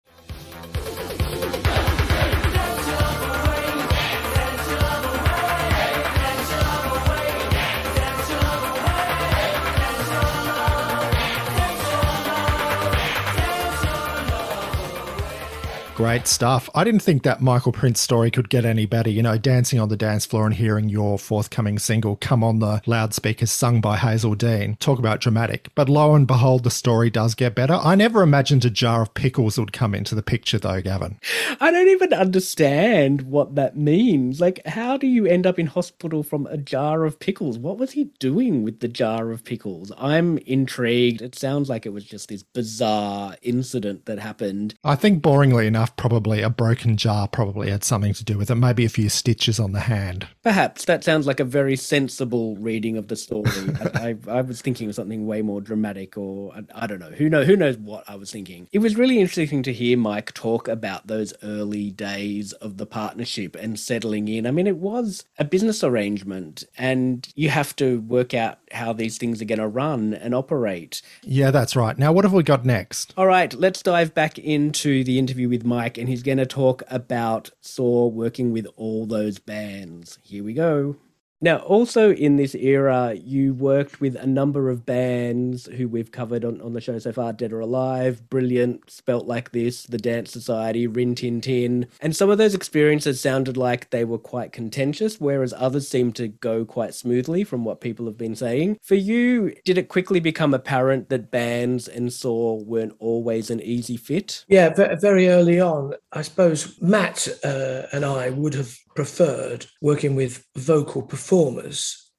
Great 16.05 16.27
stuff. 16.27 16.69
I 16.75 16.85
didn't 16.85 17.01
think 17.01 17.23
that 17.23 17.41
Michael 17.41 17.73
Prince 17.73 17.99
story 17.99 18.31
could 18.31 18.51
get 18.51 18.67
any 18.67 18.85
better. 18.85 19.09
You 19.09 19.23
know, 19.23 19.39
dancing 19.39 19.81
on 19.81 19.89
the 19.89 19.97
dance 19.97 20.27
floor 20.27 20.45
and 20.45 20.55
hearing 20.55 20.91
your 20.91 21.19
forthcoming 21.19 21.79
single 21.79 22.17
come 22.17 22.45
on 22.45 22.59
the 22.59 22.83
loudspeakers 22.85 23.51
sung 23.51 23.81
by 23.81 23.97
Hazell 23.97 24.37
Dean. 24.37 24.77
Talk 24.81 24.99
about 24.99 25.23
dramatic. 25.23 25.71
But 25.75 25.89
lo 25.89 26.15
and 26.15 26.27
behold, 26.27 26.63
the 26.63 26.71
story 26.71 27.09
does 27.09 27.35
get 27.35 27.55
better. 27.55 27.73
I 27.83 27.95
never 27.95 28.21
imagined 28.21 28.67
a 28.67 28.71
jar 28.71 29.01
of 29.01 29.15
pickles 29.15 29.59
would 29.59 29.73
come 29.73 29.95
into 29.95 30.15
the 30.15 30.23
picture, 30.23 30.59
though, 30.59 30.83
Gavin. 30.83 31.19
I 31.59 31.71
don't 31.71 31.89
even 31.89 32.13
understand 32.13 33.23
what 33.23 33.55
that 33.55 33.75
means. 33.75 34.43
Like, 34.43 34.61
how 34.67 34.99
do 34.99 35.07
you 35.07 35.25
end 35.25 35.47
up 35.47 35.59
in 35.59 35.69
hospital 35.69 36.23
from 36.23 36.47
a 36.49 36.59
jar 36.59 37.07
of 37.07 37.19
pickles? 37.19 37.59
What 37.59 37.79
was 37.79 37.93
he 37.93 38.11
doing 38.19 38.63
with 38.63 38.81
the 38.81 38.89
jar 38.89 39.31
of 39.31 39.43
pickles? 39.43 39.91
I'm 39.97 40.37
intrigued. 40.37 41.23
It 41.23 41.35
sounds 41.35 41.71
like 41.71 41.87
it 41.87 41.95
was 41.95 42.05
just 42.05 42.29
this 42.29 42.43
bizarre 42.43 43.37
incident 43.41 44.05
that 44.05 44.19
happened. 44.19 44.75
I 44.85 44.97
think, 44.97 45.23
boringly 45.23 45.65
enough, 45.65 45.94
probably 45.97 46.43
a 46.43 46.51
broken 46.51 46.97
jar 46.97 47.29
probably 47.29 47.71
had 47.71 47.85
something 47.85 48.15
to 48.15 48.25
do 48.25 48.39
with 48.39 48.51
it. 48.51 48.55
Maybe 48.55 48.85
a 48.85 48.89
few 48.89 49.09
stitches 49.09 49.59
on 49.59 49.73
the 49.73 49.81
hand. 49.81 50.29
Perhaps 50.43 50.85
that 50.87 51.05
sounds 51.05 51.27
like 51.27 51.41
a 51.41 51.45
very 51.45 51.77
sensible 51.77 52.57
reading 52.57 52.97
of 52.97 53.09
the 53.09 53.17
story. 53.17 53.51
I, 53.95 54.17
I, 54.29 54.39
I, 54.39 54.41
was 54.41 54.61
thinking 54.61 54.89
of 54.89 54.95
something 54.95 55.27
way 55.27 55.43
more 55.43 55.61
dramatic, 55.61 56.17
or 56.17 56.53
I, 56.55 56.85
I, 56.85 56.87
don't 56.87 57.01
know. 57.01 57.11
Who 57.11 57.29
know? 57.29 57.45
Who 57.45 57.57
knows 57.57 57.77
what 57.77 58.05
I 58.09 58.17
was 58.17 58.31
thinking? 58.31 58.69
It 58.73 58.81
was 58.81 58.97
really 58.97 59.21
interesting 59.21 59.63
to 59.63 59.73
hear 59.73 59.97
Mike 59.97 60.35
talk 60.35 60.69
about 60.69 61.07
those 61.07 61.33
early 61.43 61.91
days 61.91 62.53
of 62.55 62.77
the 62.77 62.87
partnership 62.87 63.57
and 63.57 63.79
settling 63.79 64.29
in. 64.29 64.47
I 64.47 64.51
mean, 64.51 64.67
it 64.67 64.77
was 64.77 65.25
a 65.39 65.45
business 65.45 65.83
arrangement, 65.83 66.65
and 66.77 67.27
you 67.35 67.51
have 67.51 67.75
to 67.77 68.01
work 68.01 68.35
out 68.35 68.59
how 68.73 68.93
these 68.93 69.19
things 69.19 69.41
are 69.41 69.47
going 69.47 69.59
to 69.59 69.69
run 69.69 70.15
and 70.15 70.35
operate. 70.35 71.03
Yeah, 71.23 71.51
that's 71.51 71.77
right. 71.77 71.97
Now, 71.99 72.13
what 72.13 72.25
have 72.25 72.33
we 72.33 72.43
got 72.43 72.65
next? 72.65 73.15
All 73.17 73.27
right, 73.27 73.53
let's 73.55 73.83
dive 73.83 74.15
back 74.15 74.39
into 74.39 75.05
the 75.05 75.19
interview 75.19 75.49
with 75.49 75.65
Mike, 75.65 75.74
and 75.99 76.09
he's 76.09 76.23
going 76.23 76.39
to 76.39 76.47
talk 76.47 76.83
about 76.89 77.51
Saw 77.61 78.07
working 78.07 78.53
with 78.53 78.67
all 78.77 79.07
those 79.07 79.39
bands. 79.39 80.19
Here 80.23 80.43
we 80.45 80.55
go. 80.55 80.97
Now, 81.45 81.59
also 81.59 82.11
in 82.11 82.37
this 82.37 82.55
era, 82.55 83.13
you 83.23 83.53
worked 83.53 84.01
with 84.01 84.17
a 84.17 84.27
number 84.27 84.71
of 84.71 84.87
bands 84.87 85.67
who 85.67 85.89
we've 85.89 86.11
covered 86.11 86.43
on, 86.43 86.59
on 86.63 86.73
the 86.73 86.81
show 86.81 86.99
so 86.99 87.13
far 87.13 87.35
Dead 87.35 87.53
or 87.53 87.61
Alive, 87.61 88.31
Brilliant, 88.31 88.91
Spelt 88.91 89.27
Like 89.27 89.53
This, 89.53 89.83
The 89.83 89.99
Dance 89.99 90.33
Society, 90.33 90.87
Rin 90.87 91.15
Tin 91.15 91.43
Tin. 91.43 91.87
And 92.01 92.17
some 92.17 92.31
of 92.31 92.39
those 92.39 92.55
experiences 92.55 93.21
sounded 93.21 93.59
like 93.59 93.91
they 93.91 94.07
were 94.07 94.17
quite 94.17 94.53
contentious, 94.53 95.21
whereas 95.21 95.53
others 95.55 95.87
seemed 95.87 96.17
to 96.17 96.29
go 96.29 96.65
quite 96.65 96.95
smoothly 96.95 97.45
from 97.45 97.63
what 97.63 97.83
people 97.83 98.07
have 98.07 98.17
been 98.17 98.35
saying. 98.35 98.79
For 98.83 98.95
you, 98.95 99.55
did 99.67 99.77
it 99.77 99.91
quickly 99.91 100.21
become 100.21 100.55
apparent 100.55 101.11
that 101.11 101.31
bands 101.31 101.89
and 101.89 102.11
Saw 102.11 102.55
weren't 102.63 102.97
always 102.99 103.51
an 103.51 103.61
easy 103.61 103.99
fit? 103.99 104.47
Yeah, 104.49 104.73
very 104.97 105.29
early 105.29 105.61
on. 105.61 105.93
I 106.11 106.23
suppose 106.23 106.81
Matt 106.81 107.29
uh, 107.45 107.83
and 107.93 108.07
I 108.07 108.31
would 108.31 108.55
have 108.55 108.75
preferred 108.95 109.67
working 109.83 110.15
with 110.15 110.47
vocal 110.57 111.03
performers 111.03 111.34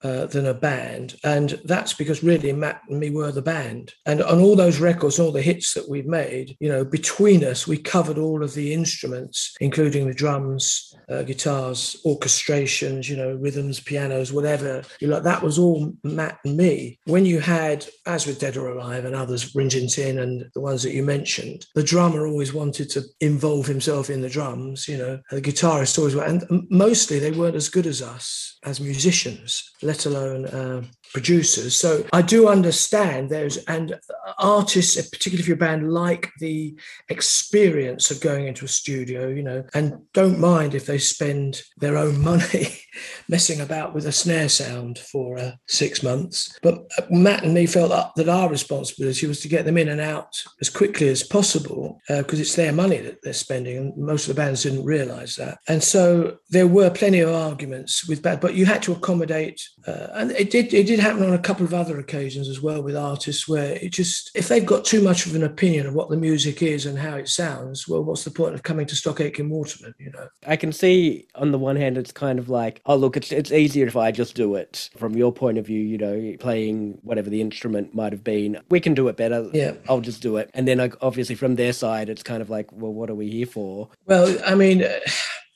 uh, 0.05 0.27
than 0.27 0.45
a 0.45 0.53
band. 0.53 1.15
And 1.23 1.59
that's 1.65 1.93
because 1.93 2.23
really 2.23 2.53
Matt 2.53 2.81
and 2.89 2.99
me 2.99 3.09
were 3.09 3.31
the 3.31 3.41
band. 3.41 3.93
And 4.05 4.21
on 4.21 4.39
all 4.39 4.55
those 4.55 4.79
records, 4.79 5.19
all 5.19 5.31
the 5.31 5.41
hits 5.41 5.73
that 5.73 5.89
we've 5.89 6.05
made, 6.05 6.55
you 6.59 6.69
know, 6.69 6.85
between 6.85 7.43
us, 7.43 7.65
we 7.65 7.77
covered 7.77 8.19
all 8.19 8.43
of 8.43 8.53
the 8.53 8.71
instruments, 8.71 9.55
including 9.59 10.07
the 10.07 10.13
drums, 10.13 10.93
uh, 11.09 11.23
guitars, 11.23 11.97
orchestrations, 12.05 13.09
you 13.09 13.15
know, 13.15 13.35
rhythms, 13.35 13.79
pianos, 13.79 14.31
whatever. 14.31 14.83
You 14.99 15.07
know, 15.07 15.19
that 15.19 15.41
was 15.41 15.57
all 15.59 15.93
Matt 16.03 16.39
and 16.45 16.57
me. 16.57 16.99
When 17.05 17.25
you 17.25 17.39
had, 17.39 17.85
as 18.05 18.25
with 18.25 18.39
Dead 18.39 18.57
or 18.57 18.69
Alive 18.69 19.05
and 19.05 19.15
others, 19.15 19.55
Rin 19.55 19.69
Tin 19.69 19.87
Tin 19.87 20.19
and 20.19 20.49
the 20.53 20.61
ones 20.61 20.83
that 20.83 20.93
you 20.93 21.03
mentioned, 21.03 21.65
the 21.75 21.83
drummer 21.83 22.27
always 22.27 22.53
wanted 22.53 22.89
to 22.91 23.03
involve 23.19 23.67
himself 23.67 24.09
in 24.09 24.21
the 24.21 24.29
drums, 24.29 24.87
you 24.87 24.97
know, 24.97 25.19
the 25.31 25.41
guitarist 25.41 25.97
always, 25.97 26.15
were. 26.15 26.23
and 26.23 26.43
mostly 26.69 27.19
they 27.19 27.31
weren't 27.31 27.55
as 27.55 27.69
good 27.69 27.85
as 27.85 28.01
us 28.01 28.57
as 28.63 28.79
musicians 28.79 29.71
let 29.81 30.05
alone 30.05 30.45
uh, 30.45 30.81
producers. 31.15 31.77
So 31.77 32.03
I 32.11 32.21
do 32.21 32.49
understand 32.49 33.29
those 33.29 33.55
and 33.67 33.97
artists, 34.37 34.97
particularly 35.07 35.39
if 35.39 35.47
you're 35.47 35.55
a 35.55 35.57
band, 35.57 35.93
like 35.93 36.29
the 36.41 36.77
experience 37.07 38.11
of 38.11 38.19
going 38.19 38.47
into 38.47 38.65
a 38.65 38.67
studio, 38.67 39.29
you 39.29 39.41
know, 39.41 39.63
and 39.73 40.01
don't 40.13 40.41
mind 40.41 40.75
if 40.75 40.85
they 40.85 40.97
spend 40.97 41.61
their 41.77 41.95
own 41.95 42.21
money 42.21 42.67
messing 43.29 43.61
about 43.61 43.93
with 43.93 44.05
a 44.07 44.11
snare 44.11 44.49
sound 44.49 44.99
for 44.99 45.39
uh, 45.39 45.51
six 45.69 46.03
months. 46.03 46.59
But 46.61 46.79
uh, 46.97 47.03
Matt 47.09 47.45
and 47.45 47.53
me 47.53 47.65
felt 47.65 48.13
that 48.17 48.27
our 48.27 48.49
responsibility 48.49 49.25
was 49.25 49.39
to 49.39 49.47
get 49.47 49.63
them 49.63 49.77
in 49.77 49.87
and 49.87 50.01
out 50.01 50.33
as 50.59 50.69
quickly 50.69 51.07
as 51.07 51.23
possible 51.23 52.01
because 52.09 52.39
uh, 52.39 52.41
it's 52.41 52.55
their 52.55 52.73
money 52.73 52.97
that 52.97 53.19
they're 53.23 53.31
spending, 53.31 53.77
and 53.77 53.95
most 53.95 54.27
of 54.27 54.35
the 54.35 54.41
bands 54.41 54.63
didn't 54.63 54.83
realise 54.83 55.37
that. 55.37 55.59
And 55.69 55.81
so 55.81 56.39
there 56.49 56.67
were 56.67 56.89
plenty 56.89 57.21
of 57.21 57.33
arguments 57.33 58.05
with 58.05 58.21
bad, 58.21 58.41
but 58.41 58.55
you 58.55 58.65
had 58.65 58.83
to 58.83 58.91
accommodate, 58.91 59.61
uh, 59.87 60.07
and 60.15 60.31
it 60.31 60.51
did 60.51 60.73
it 60.73 60.87
did 60.87 61.04
happen 61.05 61.23
on 61.23 61.33
a 61.33 61.39
couple 61.39 61.65
of 61.65 61.73
other 61.73 61.99
occasions 61.99 62.49
as 62.49 62.61
well 62.61 62.81
with 62.81 62.95
artists 62.95 63.47
where 63.47 63.73
it 63.75 63.89
just 63.89 64.31
if 64.35 64.47
they've 64.47 64.65
got 64.65 64.85
too 64.85 65.01
much 65.01 65.25
of 65.25 65.35
an 65.35 65.43
opinion 65.43 65.85
of 65.85 65.93
what 65.93 66.09
the 66.09 66.17
music 66.17 66.61
is 66.61 66.85
and 66.85 66.97
how 66.97 67.15
it 67.15 67.29
sounds, 67.29 67.87
well, 67.87 68.03
what's 68.03 68.23
the 68.23 68.31
point 68.31 68.55
of 68.55 68.63
coming 68.63 68.85
to 68.87 68.95
Stock 68.95 69.19
Aitken 69.19 69.49
Waterman? 69.49 69.93
You 69.99 70.11
know, 70.11 70.27
I 70.47 70.55
can 70.55 70.71
see 70.71 71.27
on 71.35 71.51
the 71.51 71.59
one 71.59 71.75
hand 71.75 71.97
it's 71.97 72.11
kind 72.11 72.39
of 72.39 72.49
like 72.49 72.81
oh 72.85 72.95
look, 72.95 73.17
it's 73.17 73.31
it's 73.31 73.51
easier 73.51 73.87
if 73.87 73.95
I 73.95 74.11
just 74.11 74.35
do 74.35 74.55
it. 74.55 74.89
From 74.97 75.15
your 75.15 75.31
point 75.31 75.57
of 75.57 75.65
view, 75.65 75.81
you 75.81 75.97
know, 75.97 76.35
playing 76.39 76.99
whatever 77.03 77.29
the 77.29 77.41
instrument 77.41 77.93
might 77.93 78.11
have 78.11 78.23
been, 78.23 78.59
we 78.69 78.79
can 78.79 78.93
do 78.93 79.07
it 79.07 79.17
better. 79.17 79.49
Yeah, 79.53 79.73
I'll 79.87 80.01
just 80.01 80.21
do 80.21 80.37
it. 80.37 80.49
And 80.53 80.67
then 80.67 80.79
obviously 81.01 81.35
from 81.35 81.55
their 81.55 81.73
side, 81.73 82.09
it's 82.09 82.23
kind 82.23 82.41
of 82.41 82.49
like, 82.49 82.71
well, 82.71 82.93
what 82.93 83.09
are 83.09 83.15
we 83.15 83.29
here 83.29 83.47
for? 83.47 83.89
Well, 84.05 84.37
I 84.45 84.55
mean. 84.55 84.85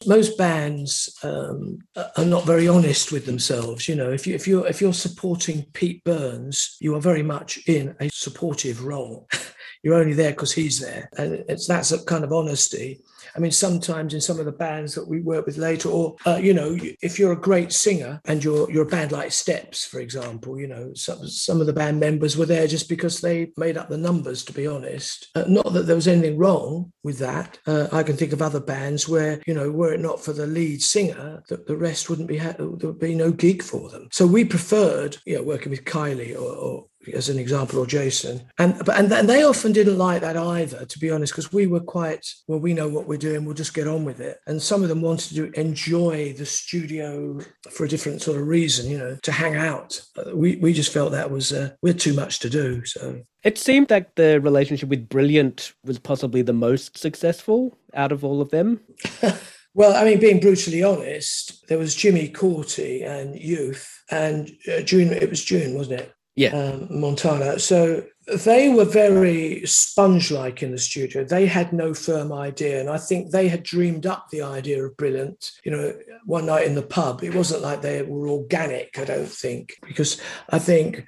Most 0.06 0.38
bands 0.38 1.18
um, 1.24 1.80
are 1.96 2.26
not 2.26 2.46
very 2.46 2.68
honest 2.68 3.12
with 3.12 3.26
themselves. 3.26 3.88
You 3.88 3.96
know, 3.96 4.12
if 4.12 4.26
you 4.26 4.34
if 4.34 4.48
you're 4.48 4.66
if 4.68 4.82
you're 4.82 4.94
supporting 4.94 5.66
Pete 5.74 6.04
Burns, 6.04 6.78
you 6.80 6.96
are 6.96 7.02
very 7.02 7.24
much 7.24 7.60
in 7.68 7.96
a 8.00 8.10
supportive 8.10 8.84
role. 8.86 9.28
you're 9.84 9.96
only 9.96 10.14
there 10.14 10.32
because 10.32 10.54
he's 10.54 10.80
there, 10.80 11.10
and 11.18 11.44
it's 11.50 11.68
that's 11.68 11.92
a 11.92 12.04
kind 12.06 12.24
of 12.24 12.32
honesty. 12.32 13.02
I 13.36 13.40
mean, 13.40 13.52
sometimes 13.52 14.14
in 14.14 14.22
some 14.22 14.40
of 14.40 14.46
the 14.46 14.52
bands 14.52 14.96
that 14.96 15.08
we 15.08 15.22
work 15.22 15.46
with 15.46 15.58
later, 15.58 15.90
or 15.90 16.16
uh, 16.26 16.40
you 16.42 16.54
know, 16.54 16.78
if 17.02 17.20
you're 17.20 17.34
a 17.34 17.40
great 17.40 17.72
singer 17.72 18.22
and 18.26 18.44
you're 18.44 18.70
you're 18.72 18.84
a 18.84 18.90
band 18.90 19.12
like 19.12 19.32
Steps, 19.32 19.86
for 19.86 20.00
example, 20.00 20.60
you 20.60 20.68
know, 20.68 20.92
some 20.94 21.28
some 21.28 21.62
of 21.62 21.68
the 21.68 21.74
band 21.74 22.00
members 22.00 22.38
were 22.38 22.46
there 22.46 22.68
just 22.68 22.90
because 22.90 23.22
they 23.22 23.52
made 23.58 23.78
up 23.78 23.90
the 23.90 23.98
numbers. 23.98 24.44
To 24.44 24.54
be 24.54 24.68
honest, 24.68 25.28
uh, 25.36 25.46
not 25.48 25.74
that 25.74 25.84
there 25.84 25.96
was 25.96 26.08
anything 26.08 26.38
wrong 26.38 26.92
with 27.04 27.20
that. 27.20 27.58
Uh, 27.66 27.88
I 27.92 28.04
can 28.04 28.16
think 28.16 28.34
of 28.34 28.42
other 28.42 28.60
bands 28.60 29.08
where 29.08 29.42
you 29.46 29.54
know, 29.54 29.72
were 29.72 29.94
it 29.94 30.00
not 30.00 30.24
for 30.24 30.34
the 30.34 30.48
lead 30.48 30.82
singer, 30.82 31.44
that 31.50 31.68
the 31.68 31.78
rest 31.78 32.10
wouldn't 32.10 32.28
be 32.28 32.38
ha- 32.38 32.56
there 32.58 32.68
would 32.68 33.00
be 33.00 33.16
no 33.16 33.32
gig 33.32 33.64
for 33.64 33.90
them. 33.90 34.08
So 34.12 34.28
we 34.28 34.46
preferred, 34.46 35.18
you 35.26 35.36
know, 35.36 35.44
working 35.44 35.72
with 35.72 35.86
Kylie 35.86 36.36
or, 36.36 36.52
or 36.56 36.86
as 37.14 37.30
an 37.30 37.40
example, 37.40 37.80
or 37.80 37.86
Jason, 37.86 38.42
and 38.58 38.78
but 38.86 38.98
and, 38.98 39.12
and 39.12 39.30
they 39.30 39.44
often 39.44 39.72
didn't 39.72 39.98
like 39.98 40.22
that 40.22 40.38
either, 40.38 40.86
to 40.86 41.00
be 41.00 41.10
honest, 41.10 41.34
because 41.34 41.54
we 41.54 41.68
were 41.68 41.80
quite 41.80 42.26
well. 42.48 42.60
We 42.60 42.74
know 42.74 42.90
what 42.90 43.08
we're 43.08 43.18
doing. 43.18 43.46
We'll 43.46 43.56
just 43.56 43.74
get 43.74 43.88
on 43.88 44.04
with 44.04 44.20
it. 44.20 44.40
And 44.48 44.62
some 44.62 44.84
of 44.84 44.90
them 44.90 45.02
wanted 45.02 45.36
to 45.36 45.60
enjoy 45.60 46.34
the 46.34 46.46
studio 46.46 47.40
for 47.72 47.86
a 47.86 47.90
different 47.90 48.22
sort 48.22 48.40
of 48.40 48.48
reason, 48.48 48.90
you 48.90 48.98
know, 48.98 49.18
to 49.24 49.32
hang 49.32 49.56
out. 49.56 50.02
Uh, 50.18 50.36
we 50.36 50.58
we 50.58 50.74
just 50.74 50.92
felt 50.92 51.12
that 51.12 51.32
was 51.32 51.52
uh, 51.52 51.72
we 51.82 51.90
had 51.90 52.00
too 52.00 52.14
much 52.14 52.40
to 52.40 52.50
do. 52.50 52.84
So 52.86 53.22
it 53.44 53.58
seemed 53.58 53.90
like 53.90 54.16
the 54.16 54.42
relationship 54.42 54.90
with 54.90 55.10
Brilliant 55.10 55.74
was 55.86 56.00
possibly 56.00 56.42
the 56.42 56.54
most 56.54 56.98
successful 56.98 57.78
out 57.94 58.12
of 58.12 58.24
all 58.24 58.42
of 58.42 58.50
them. 58.50 58.82
Well, 59.76 59.96
I 59.96 60.04
mean, 60.04 60.20
being 60.20 60.40
brutally 60.40 60.84
honest, 60.84 61.68
there 61.68 61.78
was 61.78 61.96
Jimmy 61.96 62.28
Cauty 62.28 63.06
and 63.06 63.40
Youth, 63.40 64.04
and 64.10 64.52
uh, 64.68 64.82
June. 64.82 65.14
It 65.14 65.30
was 65.30 65.46
June, 65.46 65.76
wasn't 65.76 66.02
it? 66.02 66.14
Yeah. 66.40 66.52
um, 66.52 66.88
Montana. 66.90 67.60
So 67.60 68.04
they 68.46 68.70
were 68.70 68.86
very 68.86 69.66
sponge 69.66 70.32
like 70.32 70.64
in 70.64 70.72
the 70.72 70.78
studio. 70.78 71.26
They 71.26 71.46
had 71.46 71.74
no 71.74 71.94
firm 71.94 72.32
idea. 72.32 72.80
And 72.80 72.90
I 72.90 72.98
think 72.98 73.32
they 73.32 73.50
had 73.50 73.64
dreamed 73.64 74.06
up 74.06 74.30
the 74.30 74.44
idea 74.44 74.84
of 74.86 74.96
Brilliant, 74.96 75.52
you 75.66 75.72
know, 75.72 75.94
one 76.26 76.46
night 76.46 76.66
in 76.66 76.76
the 76.76 76.82
pub. 76.82 77.24
It 77.24 77.36
wasn't 77.36 77.62
like 77.62 77.82
they 77.82 78.02
were 78.04 78.30
organic, 78.30 78.98
I 78.98 79.04
don't 79.04 79.30
think, 79.30 79.74
because 79.86 80.22
I 80.50 80.60
think 80.60 81.06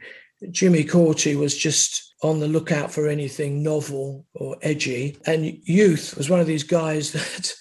Jimmy 0.50 0.84
Cauty 0.84 1.38
was 1.38 1.56
just 1.56 2.14
on 2.24 2.40
the 2.40 2.48
lookout 2.48 2.92
for 2.92 3.08
anything 3.08 3.64
novel 3.64 4.26
or 4.36 4.58
edgy. 4.62 5.18
And 5.26 5.46
Youth 5.64 6.18
was 6.18 6.30
one 6.30 6.42
of 6.42 6.48
these 6.48 6.64
guys 6.64 7.12
that 7.14 7.54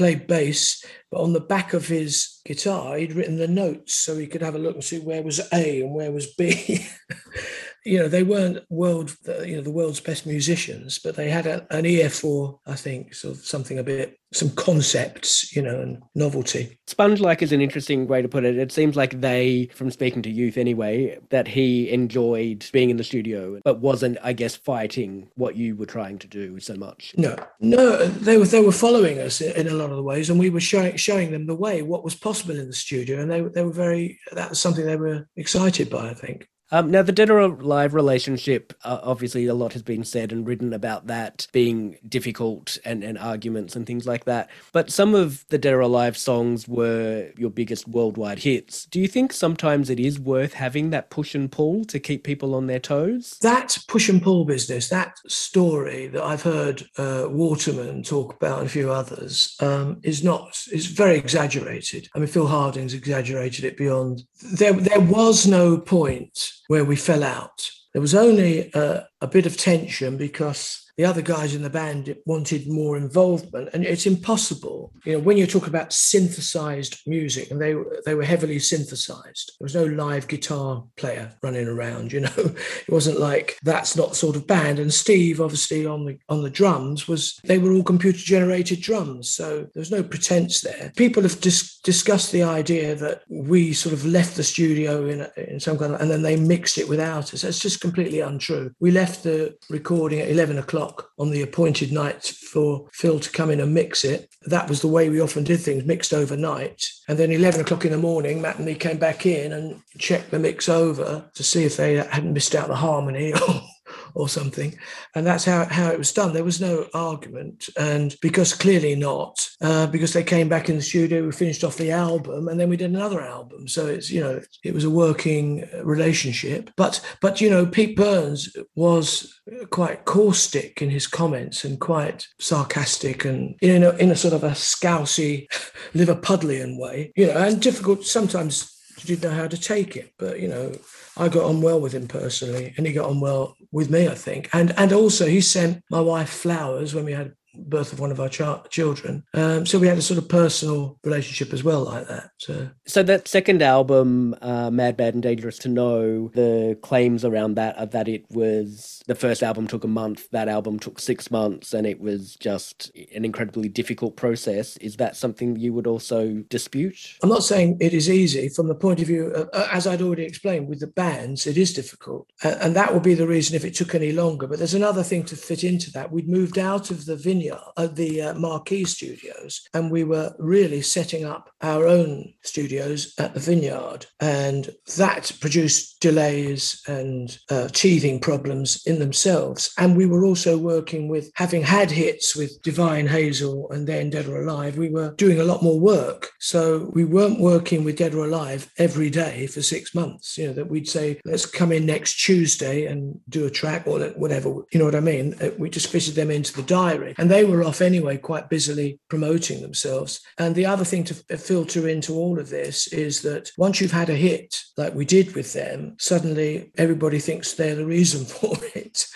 played 0.00 0.26
bass, 0.26 0.82
but 1.10 1.20
on 1.20 1.34
the 1.34 1.40
back 1.40 1.74
of 1.74 1.86
his 1.86 2.40
guitar, 2.46 2.96
he'd 2.96 3.12
written 3.12 3.36
the 3.36 3.46
notes 3.46 3.92
so 3.92 4.16
he 4.16 4.26
could 4.26 4.40
have 4.40 4.54
a 4.54 4.58
look 4.58 4.74
and 4.74 4.82
see 4.82 4.98
where 4.98 5.22
was 5.22 5.46
A 5.52 5.82
and 5.82 5.94
where 5.94 6.10
was 6.10 6.32
B. 6.32 6.86
you 7.84 7.98
know, 7.98 8.08
they 8.08 8.22
weren't 8.22 8.64
world, 8.68 9.16
you 9.44 9.56
know, 9.56 9.62
the 9.62 9.70
world's 9.70 10.00
best 10.00 10.26
musicians, 10.26 10.98
but 10.98 11.16
they 11.16 11.30
had 11.30 11.46
a, 11.46 11.66
an 11.70 11.86
ear 11.86 12.10
for, 12.10 12.60
I 12.66 12.74
think, 12.74 13.14
sort 13.14 13.36
of 13.36 13.44
something 13.44 13.78
a 13.78 13.82
bit, 13.82 14.18
some 14.32 14.50
concepts, 14.50 15.54
you 15.54 15.62
know, 15.62 15.80
and 15.80 16.02
novelty. 16.14 16.78
Sponge-like 16.86 17.42
is 17.42 17.52
an 17.52 17.60
interesting 17.60 18.06
way 18.06 18.22
to 18.22 18.28
put 18.28 18.44
it. 18.44 18.58
It 18.58 18.70
seems 18.70 18.96
like 18.96 19.20
they, 19.20 19.70
from 19.74 19.90
speaking 19.90 20.22
to 20.22 20.30
youth 20.30 20.56
anyway, 20.56 21.18
that 21.30 21.48
he 21.48 21.90
enjoyed 21.90 22.68
being 22.72 22.90
in 22.90 22.96
the 22.96 23.04
studio, 23.04 23.60
but 23.64 23.80
wasn't, 23.80 24.18
I 24.22 24.32
guess, 24.34 24.56
fighting 24.56 25.28
what 25.34 25.56
you 25.56 25.74
were 25.74 25.86
trying 25.86 26.18
to 26.18 26.28
do 26.28 26.60
so 26.60 26.74
much. 26.74 27.14
No, 27.16 27.36
no, 27.60 28.06
they 28.06 28.36
were 28.36 28.44
they 28.44 28.62
were 28.62 28.72
following 28.72 29.18
us 29.18 29.40
in 29.40 29.66
a 29.66 29.74
lot 29.74 29.90
of 29.90 29.96
the 29.96 30.02
ways, 30.02 30.30
and 30.30 30.38
we 30.38 30.50
were 30.50 30.60
showing 30.60 30.96
showing 30.96 31.30
them 31.30 31.46
the 31.46 31.54
way, 31.54 31.82
what 31.82 32.04
was 32.04 32.14
possible 32.14 32.58
in 32.58 32.66
the 32.66 32.72
studio, 32.72 33.20
and 33.20 33.30
they 33.30 33.40
they 33.40 33.64
were 33.64 33.72
very. 33.72 34.18
That 34.32 34.50
was 34.50 34.60
something 34.60 34.84
they 34.84 34.96
were 34.96 35.28
excited 35.36 35.90
by, 35.90 36.10
I 36.10 36.14
think. 36.14 36.48
Um, 36.72 36.90
now, 36.90 37.02
the 37.02 37.12
Dead 37.12 37.30
or 37.30 37.40
Alive 37.40 37.94
relationship, 37.94 38.72
uh, 38.84 39.00
obviously, 39.02 39.46
a 39.46 39.54
lot 39.54 39.72
has 39.72 39.82
been 39.82 40.04
said 40.04 40.30
and 40.30 40.46
written 40.46 40.72
about 40.72 41.08
that 41.08 41.48
being 41.52 41.98
difficult 42.08 42.78
and, 42.84 43.02
and 43.02 43.18
arguments 43.18 43.74
and 43.74 43.86
things 43.86 44.06
like 44.06 44.24
that. 44.24 44.50
But 44.72 44.90
some 44.90 45.14
of 45.14 45.44
the 45.48 45.58
Dead 45.58 45.74
or 45.74 45.80
Alive 45.80 46.16
songs 46.16 46.68
were 46.68 47.30
your 47.36 47.50
biggest 47.50 47.88
worldwide 47.88 48.38
hits. 48.40 48.86
Do 48.86 49.00
you 49.00 49.08
think 49.08 49.32
sometimes 49.32 49.90
it 49.90 49.98
is 49.98 50.20
worth 50.20 50.54
having 50.54 50.90
that 50.90 51.10
push 51.10 51.34
and 51.34 51.50
pull 51.50 51.84
to 51.86 51.98
keep 51.98 52.22
people 52.22 52.54
on 52.54 52.68
their 52.68 52.78
toes? 52.78 53.36
That 53.40 53.76
push 53.88 54.08
and 54.08 54.22
pull 54.22 54.44
business, 54.44 54.88
that 54.90 55.18
story 55.26 56.06
that 56.08 56.22
I've 56.22 56.42
heard 56.42 56.84
uh, 56.96 57.26
Waterman 57.28 58.04
talk 58.04 58.34
about 58.34 58.58
and 58.58 58.66
a 58.68 58.70
few 58.70 58.92
others, 58.92 59.56
um, 59.60 59.98
is 60.04 60.22
not, 60.22 60.56
is 60.72 60.86
very 60.86 61.18
exaggerated. 61.18 62.08
I 62.14 62.18
mean, 62.18 62.28
Phil 62.28 62.46
Harding's 62.46 62.94
exaggerated 62.94 63.64
it 63.64 63.76
beyond. 63.76 64.22
There, 64.52 64.72
there 64.72 65.00
was 65.00 65.46
no 65.46 65.78
point 65.78 66.52
where 66.70 66.84
we 66.84 66.94
fell 66.94 67.24
out. 67.24 67.68
There 67.92 68.00
was 68.00 68.14
only 68.14 68.70
a, 68.74 69.04
a 69.20 69.26
bit 69.26 69.44
of 69.44 69.56
tension 69.56 70.16
because 70.16 70.79
the 70.96 71.04
other 71.04 71.22
guys 71.22 71.54
in 71.54 71.62
the 71.62 71.70
band 71.70 72.14
wanted 72.26 72.68
more 72.68 72.96
involvement 72.96 73.70
and 73.72 73.84
it's 73.84 74.06
impossible. 74.06 74.92
You 75.04 75.14
know 75.14 75.18
when 75.20 75.36
you 75.36 75.46
talk 75.46 75.66
about 75.66 75.92
synthesized 75.92 77.00
music 77.06 77.50
and 77.50 77.60
they 77.60 77.74
they 78.04 78.14
were 78.14 78.24
heavily 78.24 78.58
synthesized. 78.58 79.52
There 79.58 79.64
was 79.64 79.74
no 79.74 79.84
live 79.84 80.28
guitar 80.28 80.84
player 80.96 81.32
running 81.42 81.68
around 81.68 82.12
you 82.12 82.20
know. 82.20 82.30
It 82.80 82.92
wasn't 82.92 83.20
like 83.20 83.58
that's 83.62 83.96
not 83.96 84.10
the 84.10 84.16
sort 84.16 84.36
of 84.36 84.46
band. 84.46 84.78
And 84.78 84.92
steve 84.92 85.40
obviously 85.40 85.86
on 85.86 86.06
the 86.06 86.18
on 86.28 86.42
the 86.42 86.50
drums 86.50 87.08
was 87.08 87.40
they 87.44 87.58
were 87.58 87.72
all 87.72 87.82
computer 87.82 88.18
generated 88.18 88.80
drums 88.80 89.30
so 89.30 89.60
there 89.72 89.80
was 89.80 89.90
no 89.90 90.02
pretense 90.02 90.60
there. 90.60 90.92
People 90.96 91.22
have 91.22 91.40
dis- 91.40 91.78
discussed 91.80 92.32
the 92.32 92.42
idea 92.42 92.94
that 92.96 93.22
we 93.28 93.72
sort 93.72 93.92
of 93.92 94.04
left 94.04 94.36
the 94.36 94.42
studio 94.42 95.06
in 95.06 95.26
in 95.36 95.60
some 95.60 95.78
kind 95.78 95.94
of 95.94 96.00
and 96.00 96.10
then 96.10 96.22
they 96.22 96.36
mixed 96.36 96.78
it 96.78 96.88
without 96.88 97.32
us. 97.32 97.42
That's 97.42 97.58
just 97.58 97.80
completely 97.80 98.20
untrue. 98.20 98.72
We 98.80 98.90
left 98.90 99.22
the 99.22 99.56
recording 99.68 100.20
at 100.20 100.30
11 100.30 100.58
o'clock 100.58 100.79
o'clock 100.80 101.10
on 101.18 101.30
the 101.30 101.42
appointed 101.42 101.92
night 101.92 102.24
for 102.24 102.88
Phil 102.92 103.20
to 103.20 103.30
come 103.30 103.50
in 103.50 103.60
and 103.60 103.74
mix 103.74 104.04
it. 104.04 104.28
That 104.46 104.68
was 104.68 104.80
the 104.80 104.88
way 104.88 105.08
we 105.08 105.20
often 105.20 105.44
did 105.44 105.60
things, 105.60 105.84
mixed 105.84 106.12
overnight. 106.12 106.86
And 107.08 107.18
then 107.18 107.30
11 107.30 107.60
o'clock 107.60 107.84
in 107.84 107.92
the 107.92 107.98
morning, 107.98 108.40
Matt 108.40 108.56
and 108.56 108.66
me 108.66 108.74
came 108.74 108.98
back 108.98 109.26
in 109.26 109.52
and 109.52 109.82
checked 109.98 110.30
the 110.30 110.38
mix 110.38 110.68
over 110.68 111.30
to 111.34 111.42
see 111.42 111.64
if 111.64 111.76
they 111.76 111.96
hadn't 111.96 112.32
missed 112.32 112.54
out 112.54 112.68
the 112.68 112.76
harmony 112.76 113.32
or 114.14 114.28
something. 114.28 114.76
And 115.14 115.26
that's 115.26 115.44
how, 115.44 115.64
how 115.64 115.90
it 115.90 115.98
was 115.98 116.12
done. 116.12 116.32
There 116.32 116.44
was 116.44 116.60
no 116.60 116.86
argument. 116.94 117.68
And 117.78 118.14
because 118.20 118.54
clearly 118.54 118.94
not, 118.94 119.48
uh, 119.60 119.86
because 119.86 120.12
they 120.12 120.24
came 120.24 120.48
back 120.48 120.68
in 120.68 120.76
the 120.76 120.82
studio, 120.82 121.24
we 121.24 121.32
finished 121.32 121.64
off 121.64 121.76
the 121.76 121.90
album 121.90 122.48
and 122.48 122.58
then 122.58 122.68
we 122.68 122.76
did 122.76 122.90
another 122.90 123.20
album. 123.20 123.68
So 123.68 123.86
it's, 123.86 124.10
you 124.10 124.20
know, 124.20 124.40
it 124.64 124.74
was 124.74 124.84
a 124.84 124.90
working 124.90 125.68
relationship. 125.82 126.70
But, 126.76 127.00
but 127.20 127.40
you 127.40 127.50
know, 127.50 127.66
Pete 127.66 127.96
Burns 127.96 128.56
was 128.74 129.40
quite 129.70 130.04
caustic 130.04 130.82
in 130.82 130.90
his 130.90 131.06
comments 131.06 131.64
and 131.64 131.80
quite 131.80 132.26
sarcastic 132.38 133.24
and 133.24 133.56
in 133.60 133.82
a, 133.82 133.90
in 133.96 134.10
a 134.10 134.16
sort 134.16 134.34
of 134.34 134.44
a 134.44 134.50
scousy, 134.50 135.46
Liverpudlian 135.94 136.78
way, 136.78 137.12
you 137.16 137.26
know, 137.26 137.36
and 137.36 137.60
difficult 137.60 138.04
sometimes 138.04 138.76
you 138.98 139.16
didn't 139.16 139.30
know 139.30 139.36
how 139.36 139.48
to 139.48 139.58
take 139.58 139.96
it. 139.96 140.12
But, 140.18 140.40
you 140.40 140.48
know, 140.48 140.72
I 141.16 141.28
got 141.28 141.44
on 141.44 141.60
well 141.60 141.80
with 141.80 141.92
him 141.92 142.08
personally, 142.08 142.74
and 142.76 142.86
he 142.86 142.92
got 142.92 143.08
on 143.08 143.20
well 143.20 143.56
with 143.72 143.90
me, 143.90 144.08
I 144.08 144.14
think. 144.14 144.48
And 144.52 144.72
and 144.76 144.92
also 144.92 145.26
he 145.26 145.40
sent 145.40 145.82
my 145.90 146.00
wife 146.00 146.30
flowers 146.30 146.94
when 146.94 147.04
we 147.04 147.12
had 147.12 147.32
birth 147.54 147.92
of 147.92 148.00
one 148.00 148.10
of 148.10 148.20
our 148.20 148.28
ch- 148.28 148.70
children. 148.70 149.24
Um, 149.34 149.66
so 149.66 149.78
we 149.78 149.88
had 149.88 149.98
a 149.98 150.02
sort 150.02 150.18
of 150.18 150.28
personal 150.28 150.98
relationship 151.04 151.52
as 151.52 151.64
well, 151.64 151.84
like 151.84 152.06
that. 152.08 152.30
So, 152.38 152.70
so 152.86 153.02
that 153.02 153.28
second 153.28 153.62
album, 153.62 154.36
uh, 154.40 154.70
Mad, 154.70 154.96
Bad, 154.96 155.14
and 155.14 155.22
Dangerous 155.22 155.58
to 155.58 155.68
Know, 155.68 156.28
the 156.28 156.78
claims 156.82 157.24
around 157.24 157.54
that 157.54 157.78
are 157.78 157.86
that 157.86 158.08
it 158.08 158.24
was 158.30 159.02
the 159.06 159.14
first 159.14 159.42
album 159.42 159.66
took 159.66 159.84
a 159.84 159.88
month, 159.88 160.28
that 160.30 160.48
album 160.48 160.78
took 160.78 161.00
six 161.00 161.30
months, 161.30 161.74
and 161.74 161.86
it 161.86 162.00
was 162.00 162.36
just 162.36 162.90
an 163.14 163.24
incredibly 163.24 163.68
difficult 163.68 164.16
process. 164.16 164.76
Is 164.78 164.96
that 164.96 165.16
something 165.16 165.56
you 165.56 165.72
would 165.72 165.86
also 165.86 166.44
dispute? 166.48 167.16
I'm 167.22 167.28
not 167.28 167.44
saying 167.44 167.78
it 167.80 167.94
is 167.94 168.08
easy 168.08 168.48
from 168.48 168.68
the 168.68 168.74
point 168.74 169.00
of 169.00 169.06
view, 169.06 169.26
of, 169.26 169.48
uh, 169.52 169.68
as 169.72 169.86
I'd 169.86 170.02
already 170.02 170.24
explained, 170.24 170.68
with 170.68 170.80
the 170.80 170.86
bands, 170.86 171.46
it 171.46 171.56
is 171.56 171.72
difficult, 171.72 172.30
uh, 172.44 172.56
and 172.60 172.76
that 172.76 172.92
would 172.94 173.02
be 173.02 173.14
the 173.14 173.26
reason 173.26 173.56
if 173.56 173.64
it 173.64 173.74
took 173.74 173.94
any 173.94 174.12
longer. 174.12 174.46
But 174.46 174.58
there's 174.58 174.74
another 174.74 175.02
thing 175.02 175.24
to 175.24 175.36
fit 175.36 175.64
into 175.64 175.90
that. 175.92 176.12
We'd 176.12 176.28
moved 176.28 176.58
out 176.58 176.90
of 176.90 177.06
the 177.06 177.16
vineyard 177.16 177.39
vineyard, 177.40 177.60
uh, 177.76 177.86
the 177.86 178.22
uh, 178.22 178.34
Marquee 178.34 178.84
Studios, 178.84 179.66
and 179.72 179.90
we 179.90 180.04
were 180.04 180.34
really 180.38 180.82
setting 180.82 181.24
up 181.24 181.50
our 181.62 181.86
own 181.86 182.34
studios 182.42 183.14
at 183.18 183.34
the 183.34 183.40
vineyard. 183.40 184.06
And 184.20 184.70
that 184.96 185.32
produced 185.40 185.89
delays 186.00 186.82
and 186.86 187.38
uh, 187.50 187.68
teething 187.72 188.20
problems 188.20 188.82
in 188.86 188.98
themselves. 188.98 189.72
And 189.78 189.96
we 189.96 190.06
were 190.06 190.24
also 190.24 190.58
working 190.58 191.08
with, 191.08 191.30
having 191.34 191.62
had 191.62 191.90
hits 191.90 192.34
with 192.34 192.60
Divine 192.62 193.06
Hazell 193.06 193.70
and 193.70 193.86
then 193.86 194.10
Dead 194.10 194.26
or 194.26 194.42
Alive, 194.42 194.78
we 194.78 194.88
were 194.88 195.12
doing 195.16 195.40
a 195.40 195.44
lot 195.44 195.62
more 195.62 195.78
work. 195.78 196.30
So 196.40 196.90
we 196.92 197.04
weren't 197.04 197.40
working 197.40 197.84
with 197.84 197.96
Dead 197.96 198.14
or 198.14 198.24
Alive 198.24 198.70
every 198.78 199.10
day 199.10 199.46
for 199.46 199.62
six 199.62 199.94
months. 199.94 200.38
You 200.38 200.48
know, 200.48 200.52
that 200.54 200.70
we'd 200.70 200.88
say, 200.88 201.20
let's 201.24 201.46
come 201.46 201.72
in 201.72 201.86
next 201.86 202.14
Tuesday 202.24 202.86
and 202.86 203.20
do 203.28 203.46
a 203.46 203.50
track 203.50 203.86
or 203.86 204.00
whatever. 204.10 204.48
You 204.72 204.78
know 204.78 204.86
what 204.86 204.94
I 204.94 205.00
mean? 205.00 205.34
Uh, 205.40 205.50
we 205.58 205.68
just 205.70 205.88
fitted 205.88 206.14
them 206.14 206.30
into 206.30 206.54
the 206.54 206.62
diary. 206.62 207.14
And 207.18 207.30
they 207.30 207.44
were 207.44 207.62
off 207.62 207.80
anyway, 207.80 208.16
quite 208.16 208.48
busily 208.48 208.98
promoting 209.08 209.60
themselves. 209.60 210.20
And 210.38 210.54
the 210.54 210.66
other 210.66 210.84
thing 210.84 211.04
to 211.04 211.14
filter 211.14 211.88
into 211.88 212.14
all 212.14 212.38
of 212.38 212.48
this 212.48 212.86
is 212.88 213.22
that 213.22 213.50
once 213.58 213.80
you've 213.80 213.92
had 213.92 214.08
a 214.08 214.14
hit, 214.14 214.60
like 214.76 214.94
we 214.94 215.04
did 215.04 215.34
with 215.34 215.52
them, 215.52 215.89
suddenly 215.98 216.70
everybody 216.76 217.18
thinks 217.18 217.52
they're 217.52 217.74
the 217.74 217.86
reason 217.86 218.24
for 218.26 218.56
it. 218.74 219.06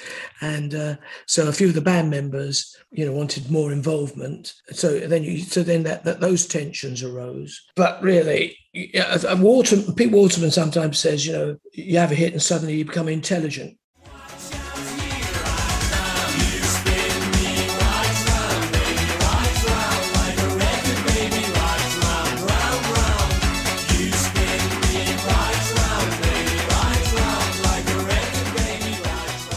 And 0.41 0.75
uh, 0.75 0.97
so 1.27 1.49
a 1.49 1.53
few 1.53 1.69
of 1.69 1.75
the 1.75 1.81
band 1.81 2.11
members, 2.11 2.77
you 2.91 3.05
know, 3.05 3.13
wanted 3.13 3.51
more 3.51 3.73
involvement. 3.73 4.55
So 4.71 5.01
then 5.01 5.25
you, 5.25 5.39
so 5.41 5.63
then 5.63 5.83
that, 5.85 6.05
that 6.05 6.21
those 6.21 6.47
tensions 6.47 7.03
arose. 7.03 7.61
But 7.77 8.03
really, 8.03 8.57
yeah, 8.73 9.35
Water, 9.35 9.77
Pete 9.97 10.13
Waterman 10.13 10.51
sometimes 10.51 10.99
says, 10.99 11.27
you 11.27 11.33
know, 11.33 11.57
you 11.73 11.99
have 11.99 12.13
a 12.13 12.17
hit 12.17 12.33
and 12.33 12.43
suddenly 12.43 12.77
you 12.77 12.85
become 12.85 13.09
intelligent. 13.09 13.77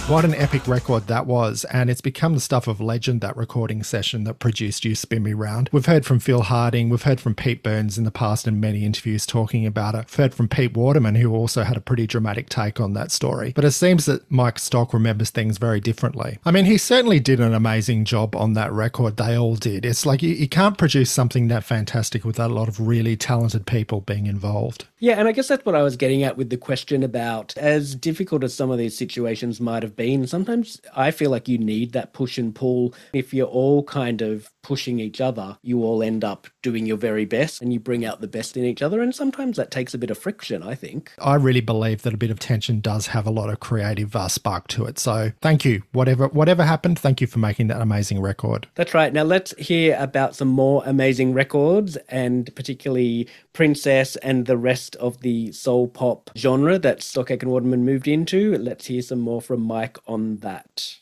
What 0.08 0.24
an 0.24 0.36
epic 0.36 0.70
record 0.70 1.08
that 1.08 1.28
was, 1.28 1.66
and 1.66 1.90
it's 1.90 2.00
become 2.00 2.34
the 2.34 2.40
stuff 2.40 2.70
of 2.70 2.80
legend, 2.80 3.20
that 3.20 3.36
recording 3.36 3.84
session 3.84 4.24
that 4.24 4.36
produced 4.36 4.86
You 4.86 4.96
Spin 4.96 5.22
Me 5.22 5.34
Round. 5.34 5.70
We've 5.74 5.86
heard 5.86 6.06
from 6.06 6.20
Phil 6.20 6.44
Harding, 6.44 6.88
we've 6.88 7.04
heard 7.04 7.20
from 7.20 7.36
Pete 7.36 7.62
Burns 7.62 7.98
in 7.98 8.06
the 8.06 8.10
past 8.10 8.48
in 8.48 8.58
many 8.58 8.86
interviews 8.86 9.26
talking 9.26 9.66
about 9.66 9.96
it. 9.96 10.06
We've 10.06 10.16
heard 10.16 10.34
from 10.34 10.48
Pete 10.48 10.78
Waterman, 10.78 11.16
who 11.16 11.36
also 11.36 11.64
had 11.64 11.76
a 11.76 11.82
pretty 11.82 12.08
dramatic 12.08 12.48
take 12.48 12.80
on 12.80 12.94
that 12.94 13.12
story. 13.12 13.52
But 13.54 13.66
it 13.66 13.72
seems 13.72 14.06
that 14.06 14.32
Mike 14.32 14.60
Stock 14.60 14.94
remembers 14.94 15.30
things 15.30 15.58
very 15.58 15.82
differently. 15.82 16.40
I 16.46 16.52
mean, 16.52 16.64
he 16.64 16.78
certainly 16.78 17.20
did 17.20 17.42
an 17.42 17.54
amazing 17.54 18.06
job 18.06 18.34
on 18.34 18.54
that 18.54 18.72
record. 18.72 19.18
They 19.18 19.38
all 19.38 19.58
did. 19.58 19.84
It's 19.84 20.06
like 20.06 20.24
you, 20.24 20.30
you 20.30 20.48
can't 20.48 20.78
produce 20.78 21.12
something 21.12 21.50
that 21.50 21.66
fantastic 21.66 22.24
without 22.24 22.50
a 22.50 22.54
lot 22.54 22.70
of 22.70 22.80
really 22.80 23.18
talented 23.18 23.66
people 23.66 24.00
being 24.00 24.26
involved. 24.26 24.86
Yeah, 25.00 25.20
and 25.20 25.28
I 25.28 25.34
guess 25.34 25.50
that's 25.50 25.66
what 25.66 25.76
I 25.76 25.84
was 25.84 25.98
getting 25.98 26.24
at 26.24 26.38
with 26.38 26.50
the 26.50 26.56
question 26.56 27.04
about 27.04 27.56
as 27.58 27.94
difficult 27.94 28.46
as 28.46 28.54
some 28.54 28.72
of 28.72 28.78
these 28.78 28.98
situations 28.98 29.60
might 29.60 29.84
have 29.84 29.97
been, 29.98 30.26
sometimes 30.28 30.80
I 30.96 31.12
feel 31.12 31.30
like 31.30 31.48
you 31.48 31.58
need 31.58 31.92
that 31.92 32.14
push 32.14 32.38
and 32.38 32.56
pull. 32.56 32.94
If 33.12 33.34
you're 33.34 33.48
all 33.48 33.84
kind 33.84 34.22
of 34.22 34.50
pushing 34.64 35.00
each 35.00 35.20
other, 35.20 35.58
you 35.62 35.84
all 35.84 36.02
end 36.02 36.24
up 36.24 36.48
doing 36.64 36.86
your 36.86 36.98
very 36.98 37.26
best 37.26 37.62
and 37.62 37.74
you 37.74 37.80
bring 37.80 38.06
out 38.06 38.22
the 38.22 38.28
best 38.28 38.56
in 38.56 38.64
each 38.64 38.82
other. 38.82 39.02
And 39.02 39.14
sometimes 39.14 39.58
that 39.58 39.72
takes 39.72 39.94
a 39.94 39.98
bit 39.98 40.10
of 40.10 40.18
friction, 40.18 40.64
I 40.64 40.76
think. 40.76 41.12
I 41.20 41.36
really 41.36 41.62
believe 41.62 42.04
that 42.04 42.14
a 42.14 42.18
bit 42.18 42.32
of 42.32 42.40
tension 42.40 42.80
does 42.80 43.08
have 43.08 43.26
a 43.26 43.32
lot 43.32 43.50
of 43.50 43.60
creative 43.60 44.16
uh, 44.16 44.28
spark 44.28 44.68
to 44.70 44.86
it. 44.86 45.00
So 45.00 45.32
thank 45.42 45.66
you. 45.66 45.84
Whatever 45.92 46.28
whatever 46.28 46.64
happened, 46.64 47.00
thank 47.00 47.22
you 47.22 47.28
for 47.28 47.40
making 47.40 47.68
that 47.68 47.82
amazing 47.82 48.22
record. 48.22 48.68
That's 48.76 48.94
right. 48.94 49.12
Now 49.12 49.24
let's 49.24 49.54
hear 49.58 49.98
about 50.00 50.36
some 50.36 50.48
more 50.48 50.84
amazing 50.86 51.34
records 51.34 51.98
and 52.10 52.54
particularly 52.56 53.28
Princess 53.58 54.16
and 54.18 54.46
the 54.46 54.56
rest 54.56 54.96
of 54.98 55.22
the 55.22 55.52
soul 55.52 55.88
pop 55.88 56.30
genre 56.38 56.78
that 56.78 57.02
Stock 57.02 57.32
Aitken 57.32 57.50
Waterman 57.50 57.84
moved 57.84 58.08
into. 58.08 58.56
Let's 58.56 58.86
hear 58.86 59.02
some 59.02 59.20
more 59.20 59.42
from 59.42 59.62
Mike 59.62 59.98
on 60.06 60.38
that 60.42 60.98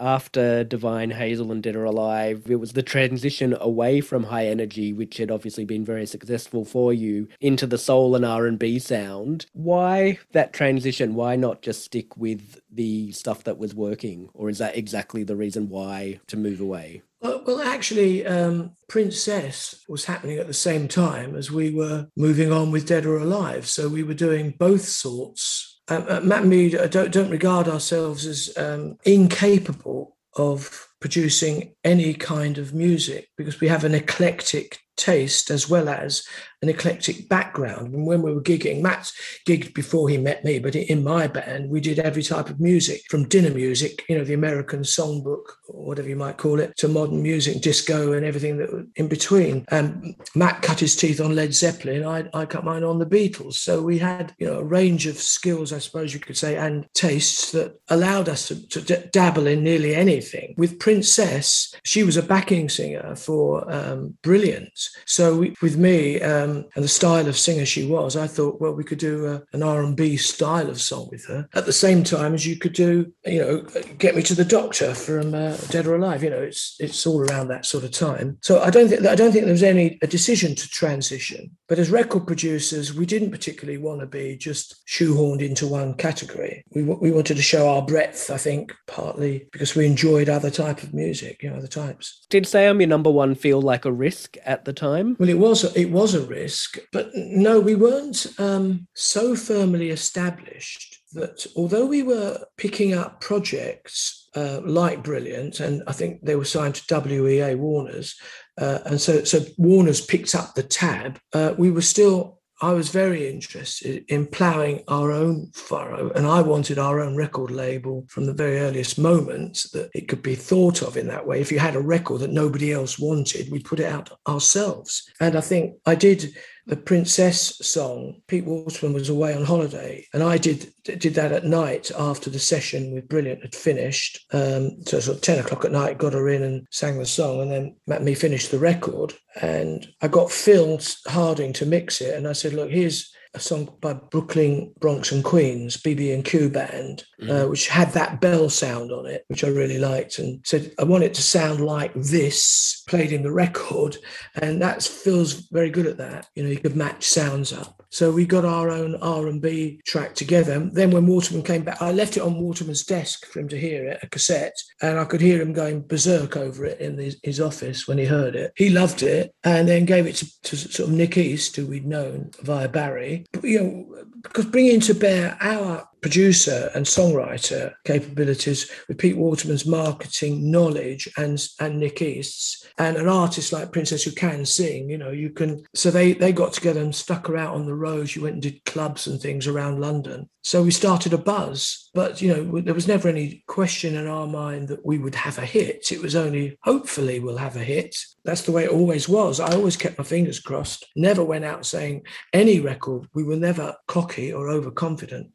after 0.00 0.64
Divine 0.64 1.12
Hazell 1.12 1.50
and 1.50 1.62
Dead 1.62 1.76
or 1.76 1.84
Alive, 1.84 2.44
it 2.48 2.56
was 2.56 2.72
the 2.72 2.82
transition 2.82 3.56
away 3.60 4.00
from 4.00 4.24
high 4.24 4.46
energy, 4.46 4.92
which 4.92 5.16
had 5.18 5.30
obviously 5.30 5.64
been 5.64 5.84
very 5.84 6.06
successful 6.06 6.64
for 6.64 6.92
you, 6.92 7.28
into 7.40 7.66
the 7.66 7.78
soul 7.78 8.14
and 8.14 8.24
R 8.24 8.46
and 8.46 8.58
B 8.58 8.78
sound. 8.78 9.46
Why 9.52 10.18
that 10.32 10.52
transition? 10.52 11.14
Why 11.14 11.36
not 11.36 11.62
just 11.62 11.84
stick 11.84 12.16
with 12.16 12.60
the 12.70 13.12
stuff 13.12 13.44
that 13.44 13.58
was 13.58 13.74
working, 13.74 14.28
or 14.34 14.48
is 14.48 14.58
that 14.58 14.76
exactly 14.76 15.24
the 15.24 15.36
reason 15.36 15.68
why 15.68 16.20
to 16.28 16.36
move 16.36 16.60
away? 16.60 17.02
Well, 17.20 17.42
well 17.46 17.60
actually, 17.60 18.26
um, 18.26 18.72
Princess 18.88 19.84
was 19.88 20.04
happening 20.04 20.38
at 20.38 20.46
the 20.46 20.54
same 20.54 20.86
time 20.88 21.34
as 21.34 21.50
we 21.50 21.74
were 21.74 22.08
moving 22.16 22.52
on 22.52 22.70
with 22.70 22.86
Dead 22.86 23.06
or 23.06 23.18
Alive, 23.18 23.66
so 23.66 23.88
we 23.88 24.02
were 24.02 24.14
doing 24.14 24.54
both 24.58 24.82
sorts 24.82 25.67
uh, 25.88 26.20
Matt 26.22 26.42
and 26.42 26.50
me 26.50 26.70
don't, 26.70 27.12
don't 27.12 27.30
regard 27.30 27.68
ourselves 27.68 28.26
as 28.26 28.56
um, 28.56 28.98
incapable 29.04 30.16
of 30.36 30.88
producing 31.00 31.74
any 31.84 32.14
kind 32.14 32.58
of 32.58 32.74
music 32.74 33.28
because 33.36 33.60
we 33.60 33.68
have 33.68 33.84
an 33.84 33.94
eclectic 33.94 34.78
taste 34.96 35.50
as 35.50 35.68
well 35.68 35.88
as 35.88 36.26
an 36.62 36.68
eclectic 36.68 37.28
background. 37.28 37.94
And 37.94 38.06
when 38.06 38.22
we 38.22 38.32
were 38.32 38.42
gigging, 38.42 38.80
Matt 38.80 39.12
gigged 39.46 39.74
before 39.74 40.08
he 40.08 40.18
met 40.18 40.44
me, 40.44 40.58
but 40.58 40.74
in 40.74 41.04
my 41.04 41.26
band, 41.28 41.70
we 41.70 41.80
did 41.80 41.98
every 41.98 42.22
type 42.22 42.50
of 42.50 42.60
music 42.60 43.02
from 43.08 43.28
dinner 43.28 43.50
music, 43.50 44.04
you 44.08 44.18
know, 44.18 44.24
the 44.24 44.34
American 44.34 44.80
songbook 44.80 45.44
or 45.68 45.86
whatever 45.86 46.08
you 46.08 46.16
might 46.16 46.36
call 46.36 46.58
it, 46.58 46.76
to 46.76 46.88
modern 46.88 47.22
music, 47.22 47.60
disco, 47.60 48.12
and 48.12 48.26
everything 48.26 48.56
that 48.56 48.88
in 48.96 49.06
between. 49.08 49.64
And 49.68 50.16
Matt 50.34 50.62
cut 50.62 50.80
his 50.80 50.96
teeth 50.96 51.20
on 51.20 51.36
Led 51.36 51.54
Zeppelin. 51.54 52.04
I, 52.04 52.28
I 52.34 52.44
cut 52.44 52.64
mine 52.64 52.82
on 52.82 52.98
the 52.98 53.06
Beatles. 53.06 53.54
So 53.54 53.80
we 53.80 53.98
had, 53.98 54.34
you 54.38 54.46
know, 54.46 54.58
a 54.58 54.64
range 54.64 55.06
of 55.06 55.16
skills, 55.16 55.72
I 55.72 55.78
suppose 55.78 56.12
you 56.12 56.20
could 56.20 56.36
say, 56.36 56.56
and 56.56 56.86
tastes 56.94 57.52
that 57.52 57.78
allowed 57.88 58.28
us 58.28 58.48
to, 58.48 58.66
to 58.68 58.80
d- 58.80 59.08
dabble 59.12 59.46
in 59.46 59.62
nearly 59.62 59.94
anything. 59.94 60.54
With 60.56 60.80
Princess, 60.80 61.72
she 61.84 62.02
was 62.02 62.16
a 62.16 62.22
backing 62.22 62.68
singer 62.68 63.14
for 63.14 63.70
um, 63.72 64.18
Brilliance. 64.22 64.90
So 65.06 65.36
we, 65.36 65.54
with 65.62 65.76
me, 65.76 66.20
um, 66.20 66.47
um, 66.48 66.64
and 66.74 66.84
the 66.84 66.88
style 66.88 67.26
of 67.28 67.36
singer 67.36 67.66
she 67.66 67.86
was, 67.86 68.16
I 68.16 68.26
thought, 68.26 68.60
well, 68.60 68.72
we 68.72 68.84
could 68.84 68.98
do 68.98 69.26
a, 69.26 69.42
an 69.52 69.62
R&B 69.62 70.16
style 70.16 70.68
of 70.68 70.80
song 70.80 71.08
with 71.10 71.26
her. 71.26 71.48
At 71.54 71.66
the 71.66 71.72
same 71.72 72.04
time 72.04 72.34
as 72.34 72.46
you 72.46 72.56
could 72.56 72.72
do, 72.72 73.12
you 73.24 73.40
know, 73.40 73.60
Get 73.98 74.16
Me 74.16 74.22
to 74.22 74.34
the 74.34 74.44
Doctor 74.44 74.94
from 74.94 75.34
uh, 75.34 75.56
Dead 75.70 75.86
or 75.86 75.96
Alive. 75.96 76.22
You 76.22 76.30
know, 76.30 76.42
it's 76.42 76.76
it's 76.78 77.06
all 77.06 77.20
around 77.20 77.48
that 77.48 77.66
sort 77.66 77.84
of 77.84 77.90
time. 77.90 78.38
So 78.42 78.60
I 78.60 78.70
don't 78.70 78.88
think 78.88 79.06
I 79.06 79.14
don't 79.14 79.32
think 79.32 79.44
there 79.44 79.52
was 79.52 79.62
any 79.62 79.98
a 80.02 80.06
decision 80.06 80.54
to 80.54 80.68
transition. 80.68 81.50
But 81.68 81.78
as 81.78 81.90
record 81.90 82.26
producers, 82.26 82.94
we 82.94 83.06
didn't 83.06 83.30
particularly 83.30 83.78
want 83.78 84.00
to 84.00 84.06
be 84.06 84.36
just 84.36 84.86
shoehorned 84.86 85.40
into 85.40 85.66
one 85.66 85.94
category. 85.94 86.64
We 86.74 86.82
we 86.82 87.10
wanted 87.10 87.36
to 87.36 87.42
show 87.42 87.68
our 87.68 87.82
breadth. 87.82 88.30
I 88.30 88.38
think 88.38 88.72
partly 88.86 89.48
because 89.52 89.74
we 89.74 89.86
enjoyed 89.86 90.28
other 90.28 90.50
type 90.50 90.82
of 90.82 90.94
music, 90.94 91.42
you 91.42 91.50
know, 91.50 91.56
other 91.56 91.66
types. 91.66 92.26
Did 92.30 92.46
Say 92.46 92.66
I'm 92.66 92.80
Your 92.80 92.88
Number 92.88 93.10
One 93.10 93.34
feel 93.34 93.60
like 93.60 93.84
a 93.84 93.92
risk 93.92 94.36
at 94.44 94.64
the 94.64 94.72
time? 94.72 95.16
Well, 95.18 95.28
it 95.28 95.38
was 95.38 95.64
it 95.76 95.90
was 95.90 96.14
a 96.14 96.20
risk 96.22 96.37
risk. 96.38 96.78
But 96.92 97.10
no, 97.14 97.60
we 97.60 97.74
weren't 97.74 98.26
um, 98.38 98.86
so 98.94 99.34
firmly 99.34 99.90
established 99.90 100.98
that 101.12 101.46
although 101.56 101.86
we 101.86 102.02
were 102.02 102.44
picking 102.56 102.94
up 102.94 103.20
projects 103.20 104.28
uh, 104.36 104.60
like 104.64 105.02
Brilliant, 105.02 105.60
and 105.60 105.82
I 105.86 105.92
think 105.92 106.20
they 106.22 106.36
were 106.36 106.44
signed 106.44 106.74
to 106.76 107.00
WEA 107.00 107.54
Warner's, 107.54 108.14
uh, 108.60 108.78
and 108.84 109.00
so 109.00 109.24
so 109.24 109.40
Warner's 109.56 110.04
picked 110.04 110.34
up 110.34 110.54
the 110.54 110.62
tab. 110.62 111.18
Uh, 111.32 111.54
we 111.56 111.70
were 111.70 111.82
still 111.82 112.37
I 112.60 112.72
was 112.72 112.88
very 112.90 113.28
interested 113.28 114.04
in 114.08 114.26
ploughing 114.26 114.82
our 114.88 115.12
own 115.12 115.52
furrow, 115.52 116.10
and 116.10 116.26
I 116.26 116.42
wanted 116.42 116.76
our 116.76 117.00
own 117.00 117.14
record 117.14 117.52
label 117.52 118.04
from 118.08 118.26
the 118.26 118.34
very 118.34 118.58
earliest 118.58 118.98
moments 118.98 119.70
that 119.70 119.90
it 119.94 120.08
could 120.08 120.22
be 120.22 120.34
thought 120.34 120.82
of 120.82 120.96
in 120.96 121.06
that 121.06 121.24
way. 121.24 121.40
If 121.40 121.52
you 121.52 121.60
had 121.60 121.76
a 121.76 121.80
record 121.80 122.20
that 122.22 122.30
nobody 122.30 122.72
else 122.72 122.98
wanted, 122.98 123.50
we'd 123.52 123.64
put 123.64 123.78
it 123.78 123.86
out 123.86 124.10
ourselves. 124.26 125.08
And 125.20 125.36
I 125.36 125.40
think 125.40 125.76
I 125.86 125.94
did 125.94 126.34
the 126.68 126.76
Princess 126.76 127.56
song, 127.62 128.20
Pete 128.26 128.44
Waterman 128.44 128.92
was 128.92 129.08
away 129.08 129.34
on 129.34 129.44
holiday, 129.44 130.06
and 130.12 130.22
I 130.22 130.36
did 130.36 130.70
did 130.84 131.14
that 131.14 131.32
at 131.32 131.44
night 131.44 131.90
after 131.98 132.28
the 132.28 132.38
session 132.38 132.92
with 132.92 133.08
Brilliant 133.08 133.42
had 133.42 133.54
finished. 133.54 134.26
Um, 134.32 134.82
so 134.84 135.00
sort 135.00 135.16
of 135.16 135.22
ten 135.22 135.38
o'clock 135.38 135.64
at 135.64 135.72
night, 135.72 135.96
got 135.96 136.12
her 136.12 136.28
in 136.28 136.42
and 136.42 136.66
sang 136.70 136.98
the 136.98 137.06
song, 137.06 137.40
and 137.40 137.50
then 137.50 137.76
Matt 137.86 138.02
me 138.02 138.14
finished 138.14 138.50
the 138.50 138.58
record. 138.58 139.14
And 139.40 139.88
I 140.02 140.08
got 140.08 140.30
Phil 140.30 140.78
Harding 141.06 141.54
to 141.54 141.66
mix 141.66 142.02
it, 142.02 142.14
and 142.14 142.28
I 142.28 142.34
said, 142.34 142.52
"Look, 142.52 142.70
here's 142.70 143.12
a 143.34 143.40
song 143.40 143.74
by 143.80 143.94
Brooklyn, 143.94 144.72
Bronx 144.80 145.12
and 145.12 145.22
Queens, 145.22 145.76
BB&Q 145.76 146.50
band, 146.50 147.04
mm. 147.20 147.30
uh, 147.30 147.48
which 147.48 147.68
had 147.68 147.92
that 147.92 148.20
bell 148.20 148.48
sound 148.48 148.90
on 148.90 149.06
it, 149.06 149.24
which 149.28 149.44
I 149.44 149.48
really 149.48 149.78
liked, 149.78 150.18
and 150.18 150.40
said 150.44 150.72
I 150.78 150.84
want 150.84 151.04
it 151.04 151.14
to 151.14 151.22
sound 151.22 151.60
like 151.60 151.92
this 151.94 152.82
played 152.88 153.12
in 153.12 153.22
the 153.22 153.32
record, 153.32 153.96
and 154.40 154.60
that 154.62 154.82
feels 154.82 155.48
very 155.50 155.70
good 155.70 155.86
at 155.86 155.98
that. 155.98 156.28
You 156.34 156.44
know, 156.44 156.50
you 156.50 156.58
could 156.58 156.76
match 156.76 157.04
sounds 157.04 157.52
up. 157.52 157.84
So 157.90 158.12
we 158.12 158.26
got 158.26 158.44
our 158.44 158.70
own 158.70 158.96
R&B 158.96 159.80
track 159.86 160.14
together. 160.14 160.58
Then 160.72 160.90
when 160.90 161.06
Waterman 161.06 161.42
came 161.42 161.62
back, 161.62 161.80
I 161.80 161.92
left 161.92 162.16
it 162.16 162.22
on 162.22 162.40
Waterman's 162.40 162.84
desk 162.84 163.26
for 163.26 163.40
him 163.40 163.48
to 163.48 163.58
hear 163.58 163.84
it, 163.88 164.00
a 164.02 164.08
cassette, 164.08 164.56
and 164.82 164.98
I 164.98 165.04
could 165.04 165.20
hear 165.20 165.40
him 165.40 165.52
going 165.52 165.86
berserk 165.86 166.36
over 166.36 166.64
it 166.64 166.80
in 166.80 166.98
his, 166.98 167.18
his 167.22 167.40
office 167.40 167.88
when 167.88 167.98
he 167.98 168.04
heard 168.04 168.36
it. 168.36 168.52
He 168.56 168.70
loved 168.70 169.02
it 169.02 169.34
and 169.44 169.68
then 169.68 169.84
gave 169.84 170.06
it 170.06 170.16
to, 170.16 170.42
to 170.42 170.56
sort 170.56 170.88
of 170.88 170.94
Nick 170.94 171.16
East, 171.16 171.56
who 171.56 171.66
we'd 171.66 171.86
known 171.86 172.30
via 172.42 172.68
Barry. 172.68 173.24
But, 173.32 173.44
you 173.44 173.62
know, 173.62 174.04
because 174.22 174.46
bringing 174.46 174.80
to 174.80 174.94
bear 174.94 175.36
our 175.40 175.88
producer 176.00 176.70
and 176.74 176.84
songwriter 176.84 177.74
capabilities 177.84 178.70
with 178.88 178.98
Pete 178.98 179.16
Waterman's 179.16 179.66
marketing 179.66 180.50
knowledge 180.50 181.08
and 181.16 181.46
and 181.60 181.78
Nick 181.78 182.02
East's 182.02 182.66
and 182.78 182.96
an 182.96 183.08
artist 183.08 183.52
like 183.52 183.72
Princess 183.72 184.04
who 184.04 184.12
can 184.12 184.46
sing, 184.46 184.88
you 184.88 184.98
know, 184.98 185.10
you 185.10 185.30
can 185.30 185.64
so 185.74 185.90
they 185.90 186.12
they 186.12 186.32
got 186.32 186.52
together 186.52 186.80
and 186.80 186.94
stuck 186.94 187.26
her 187.26 187.36
out 187.36 187.54
on 187.54 187.66
the 187.66 187.74
road. 187.74 188.14
You 188.14 188.22
went 188.22 188.34
and 188.34 188.42
did 188.42 188.64
clubs 188.64 189.06
and 189.06 189.20
things 189.20 189.46
around 189.46 189.80
London. 189.80 190.28
So 190.42 190.62
we 190.62 190.70
started 190.70 191.12
a 191.12 191.18
buzz, 191.18 191.90
but 191.94 192.22
you 192.22 192.28
know, 192.28 192.60
there 192.60 192.74
was 192.74 192.88
never 192.88 193.08
any 193.08 193.44
question 193.48 193.96
in 193.96 194.06
our 194.06 194.26
mind 194.26 194.68
that 194.68 194.84
we 194.86 194.96
would 194.96 195.14
have 195.14 195.38
a 195.38 195.44
hit. 195.44 195.92
It 195.92 196.00
was 196.00 196.16
only 196.16 196.56
hopefully 196.62 197.20
we'll 197.20 197.36
have 197.36 197.56
a 197.56 197.64
hit. 197.64 197.96
That's 198.24 198.42
the 198.42 198.52
way 198.52 198.64
it 198.64 198.70
always 198.70 199.08
was. 199.08 199.40
I 199.40 199.54
always 199.54 199.76
kept 199.76 199.98
my 199.98 200.04
fingers 200.04 200.40
crossed. 200.40 200.86
Never 200.96 201.24
went 201.24 201.44
out 201.44 201.66
saying 201.66 202.02
any 202.32 202.60
record. 202.60 203.08
We 203.14 203.24
were 203.24 203.36
never 203.36 203.76
cocky 203.86 204.32
or 204.32 204.48
overconfident. 204.48 205.32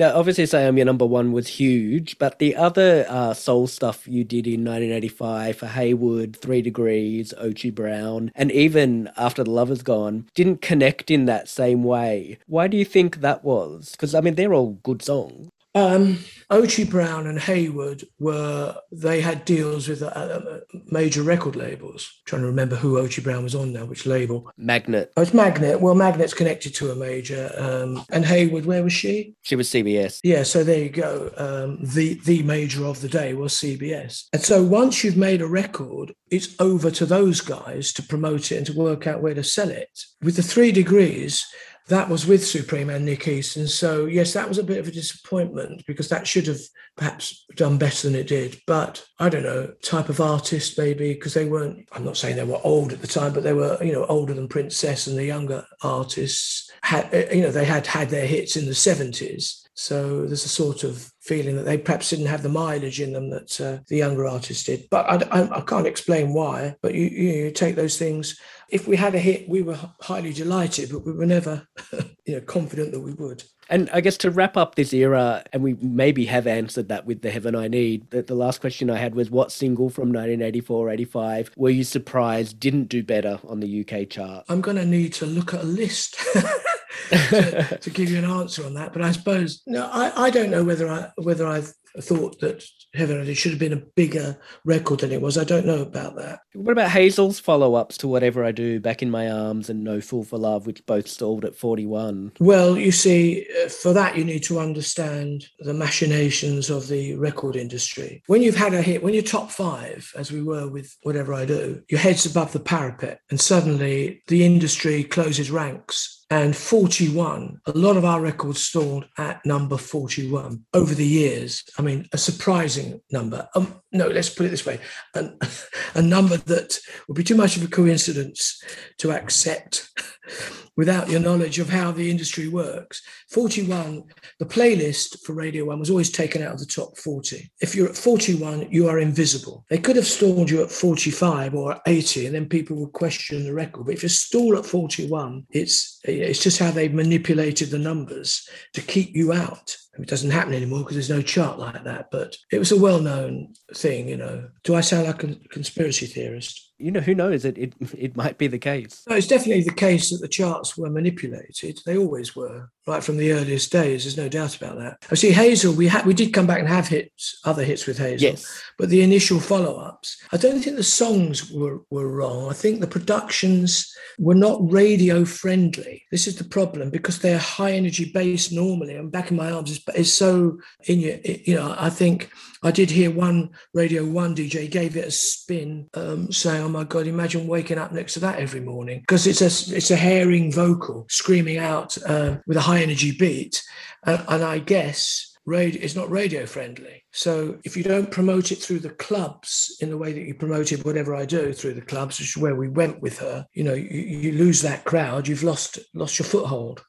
Now, 0.00 0.16
obviously, 0.16 0.46
Say 0.46 0.66
I'm 0.66 0.78
Your 0.78 0.86
Number 0.86 1.04
One 1.04 1.30
was 1.30 1.46
huge, 1.46 2.16
but 2.16 2.38
the 2.38 2.56
other 2.56 3.04
uh, 3.06 3.34
soul 3.34 3.66
stuff 3.66 4.08
you 4.08 4.24
did 4.24 4.46
in 4.46 4.64
1985 4.64 5.58
for 5.58 5.66
Haywoode, 5.66 6.36
Three 6.36 6.62
Degrees, 6.62 7.34
O'Chi 7.36 7.68
Brown, 7.68 8.32
and 8.34 8.50
even 8.50 9.10
After 9.18 9.44
the 9.44 9.50
Lover's 9.50 9.82
Gone 9.82 10.26
didn't 10.34 10.62
connect 10.62 11.10
in 11.10 11.26
that 11.26 11.50
same 11.50 11.84
way. 11.84 12.38
Why 12.46 12.66
do 12.66 12.78
you 12.78 12.84
think 12.86 13.20
that 13.20 13.44
was? 13.44 13.90
Because, 13.90 14.14
I 14.14 14.22
mean, 14.22 14.36
they're 14.36 14.54
all 14.54 14.78
good 14.82 15.02
songs. 15.02 15.50
Um, 15.74 16.18
O'Chi 16.50 16.84
Brown 16.84 17.26
and 17.28 17.38
Haywoode 17.38 18.04
were 18.18 18.76
they 18.90 19.20
had 19.20 19.44
deals 19.44 19.86
with 19.86 20.02
uh, 20.02 20.06
uh, 20.06 20.60
major 20.86 21.22
record 21.22 21.54
labels. 21.54 22.10
I'm 22.12 22.22
trying 22.26 22.42
to 22.42 22.48
remember 22.48 22.74
who 22.74 22.98
O'Chi 22.98 23.22
Brown 23.22 23.44
was 23.44 23.54
on 23.54 23.72
now, 23.72 23.84
which 23.84 24.04
label? 24.04 24.50
Magnet. 24.56 25.12
Oh, 25.16 25.22
it's 25.22 25.32
Magnet. 25.32 25.80
Well, 25.80 25.94
Magnet's 25.94 26.34
connected 26.34 26.74
to 26.74 26.90
a 26.90 26.96
major. 26.96 27.52
Um, 27.56 28.04
and 28.10 28.24
Haywoode, 28.24 28.64
where 28.64 28.82
was 28.82 28.92
she? 28.92 29.34
She 29.42 29.54
was 29.54 29.68
CBS. 29.68 30.18
Yeah, 30.24 30.42
so 30.42 30.64
there 30.64 30.82
you 30.82 30.88
go. 30.88 31.30
Um, 31.36 31.78
the 31.82 32.14
the 32.24 32.42
major 32.42 32.84
of 32.84 33.00
the 33.00 33.08
day 33.08 33.34
was 33.34 33.54
CBS. 33.54 34.24
And 34.32 34.42
so 34.42 34.64
once 34.64 35.04
you've 35.04 35.16
made 35.16 35.40
a 35.40 35.46
record, 35.46 36.14
it's 36.30 36.60
over 36.60 36.90
to 36.90 37.06
those 37.06 37.40
guys 37.40 37.92
to 37.92 38.02
promote 38.02 38.50
it 38.50 38.56
and 38.56 38.66
to 38.66 38.72
work 38.72 39.06
out 39.06 39.22
where 39.22 39.34
to 39.34 39.44
sell 39.44 39.70
it. 39.70 40.00
With 40.22 40.36
the 40.36 40.42
three 40.42 40.72
degrees 40.72 41.46
that 41.90 42.08
was 42.08 42.26
with 42.26 42.46
Supreme 42.46 42.88
and 42.88 43.04
Nick 43.04 43.28
East. 43.28 43.56
And 43.56 43.68
so, 43.68 44.06
yes, 44.06 44.32
that 44.32 44.48
was 44.48 44.58
a 44.58 44.64
bit 44.64 44.78
of 44.78 44.88
a 44.88 44.92
disappointment 44.92 45.84
because 45.86 46.08
that 46.08 46.26
should 46.26 46.46
have 46.46 46.60
perhaps 46.96 47.44
done 47.56 47.78
better 47.78 48.08
than 48.08 48.18
it 48.18 48.28
did. 48.28 48.60
But 48.66 49.04
I 49.18 49.28
don't 49.28 49.42
know, 49.42 49.72
type 49.82 50.08
of 50.08 50.20
artist 50.20 50.78
maybe, 50.78 51.12
because 51.12 51.34
they 51.34 51.44
weren't, 51.44 51.88
I'm 51.92 52.04
not 52.04 52.16
saying 52.16 52.36
they 52.36 52.44
were 52.44 52.60
old 52.64 52.92
at 52.92 53.00
the 53.00 53.06
time, 53.06 53.32
but 53.32 53.42
they 53.42 53.52
were, 53.52 53.76
you 53.82 53.92
know, 53.92 54.06
older 54.06 54.32
than 54.32 54.48
Princess 54.48 55.06
and 55.06 55.18
the 55.18 55.24
younger 55.24 55.66
artists 55.82 56.70
had, 56.82 57.12
you 57.32 57.42
know, 57.42 57.50
they 57.50 57.64
had 57.64 57.86
had 57.86 58.08
their 58.08 58.26
hits 58.26 58.56
in 58.56 58.66
the 58.66 58.72
70s. 58.72 59.59
So 59.80 60.26
there's 60.26 60.44
a 60.44 60.48
sort 60.48 60.84
of 60.84 61.10
feeling 61.22 61.56
that 61.56 61.62
they 61.62 61.78
perhaps 61.78 62.10
didn't 62.10 62.26
have 62.26 62.42
the 62.42 62.50
mileage 62.50 63.00
in 63.00 63.14
them 63.14 63.30
that 63.30 63.58
uh, 63.58 63.78
the 63.88 63.96
younger 63.96 64.26
artists 64.26 64.64
did. 64.64 64.86
But 64.90 65.06
I, 65.08 65.40
I, 65.40 65.56
I 65.56 65.60
can't 65.62 65.86
explain 65.86 66.34
why. 66.34 66.76
But 66.82 66.92
you, 66.92 67.06
you, 67.06 67.30
you 67.30 67.50
take 67.50 67.76
those 67.76 67.96
things 67.96 68.38
if 68.70 68.86
we 68.86 68.96
had 68.96 69.14
a 69.14 69.18
hit, 69.18 69.48
we 69.48 69.62
were 69.62 69.78
highly 70.00 70.32
delighted, 70.32 70.90
but 70.92 71.04
we 71.04 71.12
were 71.12 71.26
never, 71.26 71.66
you 72.24 72.34
know, 72.34 72.40
confident 72.40 72.92
that 72.92 73.00
we 73.00 73.12
would. 73.12 73.42
And 73.68 73.88
I 73.90 74.00
guess 74.00 74.16
to 74.18 74.30
wrap 74.30 74.56
up 74.56 74.74
this 74.74 74.92
era, 74.92 75.44
and 75.52 75.62
we 75.62 75.74
maybe 75.74 76.26
have 76.26 76.46
answered 76.46 76.88
that 76.88 77.06
with 77.06 77.22
The 77.22 77.30
Heaven 77.30 77.54
I 77.54 77.68
Need, 77.68 78.10
that 78.10 78.26
the 78.26 78.34
last 78.34 78.60
question 78.60 78.90
I 78.90 78.98
had 78.98 79.14
was 79.14 79.30
what 79.30 79.52
single 79.52 79.90
from 79.90 80.08
1984 80.08 80.90
85 80.90 81.50
were 81.56 81.70
you 81.70 81.84
surprised 81.84 82.58
didn't 82.58 82.88
do 82.88 83.02
better 83.02 83.40
on 83.46 83.60
the 83.60 83.80
UK 83.80 84.08
chart? 84.08 84.44
I'm 84.48 84.60
going 84.60 84.76
to 84.76 84.86
need 84.86 85.12
to 85.14 85.26
look 85.26 85.54
at 85.54 85.62
a 85.62 85.66
list. 85.66 86.16
to, 87.10 87.78
to, 87.80 87.90
give 87.90 88.10
you 88.10 88.18
an 88.18 88.24
answer 88.24 88.64
on 88.64 88.74
that, 88.74 88.92
but 88.92 89.02
I 89.02 89.12
suppose 89.12 89.62
no, 89.66 89.88
I, 89.92 90.26
I 90.26 90.30
don't 90.30 90.50
know 90.50 90.64
whether 90.64 90.88
I 90.88 91.10
whether 91.16 91.46
I 91.46 91.62
thought 91.98 92.40
that 92.40 92.64
Heaven 92.94 93.20
it 93.20 93.34
should 93.36 93.52
have 93.52 93.60
been 93.60 93.72
a 93.72 93.76
bigger 93.76 94.36
record 94.64 95.00
than 95.00 95.12
it 95.12 95.20
was. 95.20 95.38
I 95.38 95.44
don't 95.44 95.66
know 95.66 95.80
about 95.80 96.16
that. 96.16 96.40
What 96.54 96.72
about 96.72 96.90
Hazell's 96.90 97.38
follow 97.38 97.74
ups 97.74 97.96
to 97.98 98.08
Whatever 98.08 98.44
I 98.44 98.52
Do, 98.52 98.80
Back 98.80 99.02
in 99.02 99.10
My 99.10 99.30
Arms, 99.30 99.70
and 99.70 99.84
No 99.84 100.00
Fool 100.00 100.24
for 100.24 100.38
Love, 100.38 100.66
which 100.66 100.84
both 100.86 101.06
stalled 101.06 101.44
at 101.44 101.54
41? 101.54 102.32
Well, 102.40 102.76
you 102.76 102.90
see, 102.90 103.46
uh, 103.64 103.68
for 103.68 103.92
that, 103.92 104.16
you 104.16 104.24
need 104.24 104.42
to 104.44 104.58
understand 104.58 105.44
the 105.60 105.74
machinations 105.74 106.68
of 106.68 106.88
the 106.88 107.14
record 107.14 107.54
industry. 107.54 108.22
When 108.26 108.42
you've 108.42 108.56
had 108.56 108.74
a 108.74 108.82
hit, 108.82 109.02
when 109.02 109.14
you're 109.14 109.22
top 109.22 109.50
five, 109.50 110.10
as 110.16 110.32
we 110.32 110.42
were 110.42 110.68
with 110.68 110.96
Whatever 111.02 111.34
I 111.34 111.44
Do, 111.44 111.82
your 111.88 112.00
head's 112.00 112.26
above 112.26 112.52
the 112.52 112.60
parapet, 112.60 113.20
and 113.30 113.40
suddenly 113.40 114.22
the 114.26 114.44
industry 114.44 115.04
closes 115.04 115.50
ranks 115.50 116.19
and 116.30 116.56
41. 116.56 117.60
A 117.66 117.72
lot 117.72 117.96
of 117.96 118.04
our 118.04 118.20
records 118.20 118.62
stalled 118.62 119.06
at 119.18 119.44
number 119.44 119.76
41 119.76 120.64
over 120.74 120.94
the 120.94 121.06
years. 121.06 121.64
I 121.78 121.82
mean, 121.82 122.08
a 122.12 122.18
surprising 122.18 123.00
number. 123.10 123.48
Um, 123.54 123.80
no, 123.92 124.06
let's 124.08 124.28
put 124.28 124.46
it 124.46 124.50
this 124.50 124.66
way 124.66 124.78
an, 125.14 125.38
a 125.94 126.02
number 126.02 126.36
that 126.36 126.78
would 127.08 127.16
be 127.16 127.24
too 127.24 127.34
much 127.34 127.56
of 127.56 127.64
a 127.64 127.68
coincidence 127.68 128.62
to 128.98 129.12
accept 129.12 129.88
without 130.76 131.10
your 131.10 131.20
knowledge 131.20 131.58
of 131.58 131.68
how 131.68 131.90
the 131.90 132.10
industry 132.10 132.48
works. 132.48 133.02
41, 133.28 134.04
the 134.38 134.46
playlist 134.46 135.20
for 135.24 135.34
Radio 135.34 135.66
1 135.66 135.78
was 135.78 135.90
always 135.90 136.10
taken 136.10 136.42
out 136.42 136.54
of 136.54 136.58
the 136.58 136.66
top 136.66 136.96
40. 136.96 137.50
If 137.60 137.74
you're 137.74 137.88
at 137.88 137.96
41, 137.96 138.68
you 138.70 138.88
are 138.88 138.98
invisible. 138.98 139.64
They 139.68 139.78
could 139.78 139.96
have 139.96 140.06
stalled 140.06 140.48
you 140.48 140.62
at 140.62 140.70
45 140.70 141.54
or 141.54 141.80
80, 141.86 142.26
and 142.26 142.34
then 142.34 142.48
people 142.48 142.76
would 142.76 142.92
question 142.92 143.44
the 143.44 143.52
record. 143.52 143.86
But 143.86 143.94
if 143.94 144.02
you 144.02 144.08
stall 144.08 144.56
at 144.56 144.64
41, 144.64 145.46
it's, 145.50 146.00
it's 146.04 146.42
just 146.42 146.58
how 146.58 146.70
they've 146.70 146.94
manipulated 146.94 147.70
the 147.70 147.78
numbers 147.78 148.48
to 148.74 148.80
keep 148.80 149.14
you 149.14 149.32
out. 149.32 149.76
It 149.98 150.08
doesn't 150.08 150.30
happen 150.30 150.54
anymore 150.54 150.80
because 150.80 150.94
there's 150.94 151.10
no 151.10 151.22
chart 151.22 151.58
like 151.58 151.84
that. 151.84 152.10
But 152.10 152.36
it 152.50 152.58
was 152.58 152.72
a 152.72 152.78
well 152.80 153.00
known 153.00 153.54
thing, 153.74 154.08
you 154.08 154.16
know. 154.16 154.48
Do 154.64 154.74
I 154.74 154.80
sound 154.80 155.06
like 155.06 155.22
a 155.24 155.34
conspiracy 155.50 156.06
theorist? 156.06 156.69
You 156.80 156.90
know, 156.90 157.00
who 157.00 157.14
knows? 157.14 157.44
It, 157.44 157.58
it 157.58 157.74
it 157.96 158.16
might 158.16 158.38
be 158.38 158.46
the 158.46 158.58
case. 158.58 159.02
No, 159.08 159.16
it's 159.16 159.26
definitely 159.26 159.62
the 159.62 159.72
case 159.72 160.10
that 160.10 160.20
the 160.20 160.28
charts 160.28 160.76
were 160.76 160.90
manipulated. 160.90 161.80
They 161.84 161.96
always 161.96 162.34
were, 162.34 162.70
right 162.86 163.04
from 163.04 163.16
the 163.16 163.32
earliest 163.32 163.70
days. 163.70 164.04
There's 164.04 164.16
no 164.16 164.28
doubt 164.28 164.56
about 164.56 164.78
that. 164.78 165.04
I 165.10 165.14
see 165.14 165.32
Hazell. 165.32 165.76
We 165.76 165.88
had 165.88 166.06
we 166.06 166.14
did 166.14 166.32
come 166.32 166.46
back 166.46 166.58
and 166.58 166.68
have 166.68 166.88
hits, 166.88 167.38
other 167.44 167.64
hits 167.64 167.86
with 167.86 167.98
Hazell. 167.98 168.20
Yes. 168.20 168.62
But 168.78 168.88
the 168.88 169.02
initial 169.02 169.40
follow-ups, 169.40 170.22
I 170.32 170.36
don't 170.36 170.60
think 170.60 170.76
the 170.76 170.82
songs 170.82 171.52
were 171.52 171.82
were 171.90 172.08
wrong. 172.08 172.50
I 172.50 172.54
think 172.54 172.80
the 172.80 172.86
productions 172.86 173.94
were 174.18 174.34
not 174.34 174.58
radio 174.72 175.24
friendly. 175.24 176.04
This 176.10 176.26
is 176.26 176.36
the 176.36 176.44
problem 176.44 176.90
because 176.90 177.18
they're 177.18 177.38
high 177.38 177.72
energy 177.72 178.10
based 178.12 178.52
normally. 178.52 178.96
And 178.96 179.12
back 179.12 179.30
in 179.30 179.36
my 179.36 179.50
arms 179.50 179.70
is 179.70 179.80
is 179.94 180.12
so 180.12 180.58
in 180.84 181.00
your. 181.00 181.16
You 181.24 181.56
know, 181.56 181.74
I 181.78 181.90
think 181.90 182.30
I 182.62 182.70
did 182.70 182.90
hear 182.90 183.10
one 183.10 183.50
Radio 183.72 184.04
1 184.04 184.36
DJ 184.36 184.70
gave 184.70 184.96
it 184.96 185.06
a 185.06 185.10
spin, 185.10 185.88
um, 185.94 186.30
saying, 186.30 186.62
oh 186.62 186.68
my 186.68 186.84
God, 186.84 187.06
imagine 187.06 187.46
waking 187.46 187.78
up 187.78 187.92
next 187.92 188.14
to 188.14 188.20
that 188.20 188.38
every 188.38 188.60
morning. 188.60 189.00
Because 189.00 189.26
it's 189.26 189.40
a, 189.40 189.76
it's 189.76 189.90
a 189.90 189.96
herring 189.96 190.52
vocal 190.52 191.06
screaming 191.08 191.58
out 191.58 191.96
uh, 192.06 192.36
with 192.46 192.56
a 192.56 192.62
high 192.62 192.80
energy 192.80 193.12
beat. 193.12 193.62
And 194.04 194.44
I 194.44 194.58
guess 194.58 195.30
radio 195.46 195.82
is 195.82 195.96
not 195.96 196.10
radio 196.10 196.46
friendly. 196.46 197.04
So 197.12 197.58
if 197.64 197.76
you 197.76 197.82
don't 197.82 198.10
promote 198.10 198.52
it 198.52 198.56
through 198.56 198.80
the 198.80 198.90
clubs 198.90 199.76
in 199.80 199.90
the 199.90 199.98
way 199.98 200.12
that 200.12 200.22
you 200.22 200.34
promoted 200.34 200.84
whatever 200.84 201.14
I 201.14 201.24
do 201.24 201.52
through 201.52 201.74
the 201.74 201.80
clubs, 201.80 202.18
which 202.18 202.36
is 202.36 202.42
where 202.42 202.54
we 202.54 202.68
went 202.68 203.00
with 203.00 203.18
her, 203.18 203.46
you 203.52 203.64
know, 203.64 203.74
you, 203.74 203.88
you 203.88 204.32
lose 204.32 204.62
that 204.62 204.84
crowd, 204.84 205.28
you've 205.28 205.42
lost 205.42 205.78
lost 205.94 206.18
your 206.18 206.26
foothold. 206.26 206.84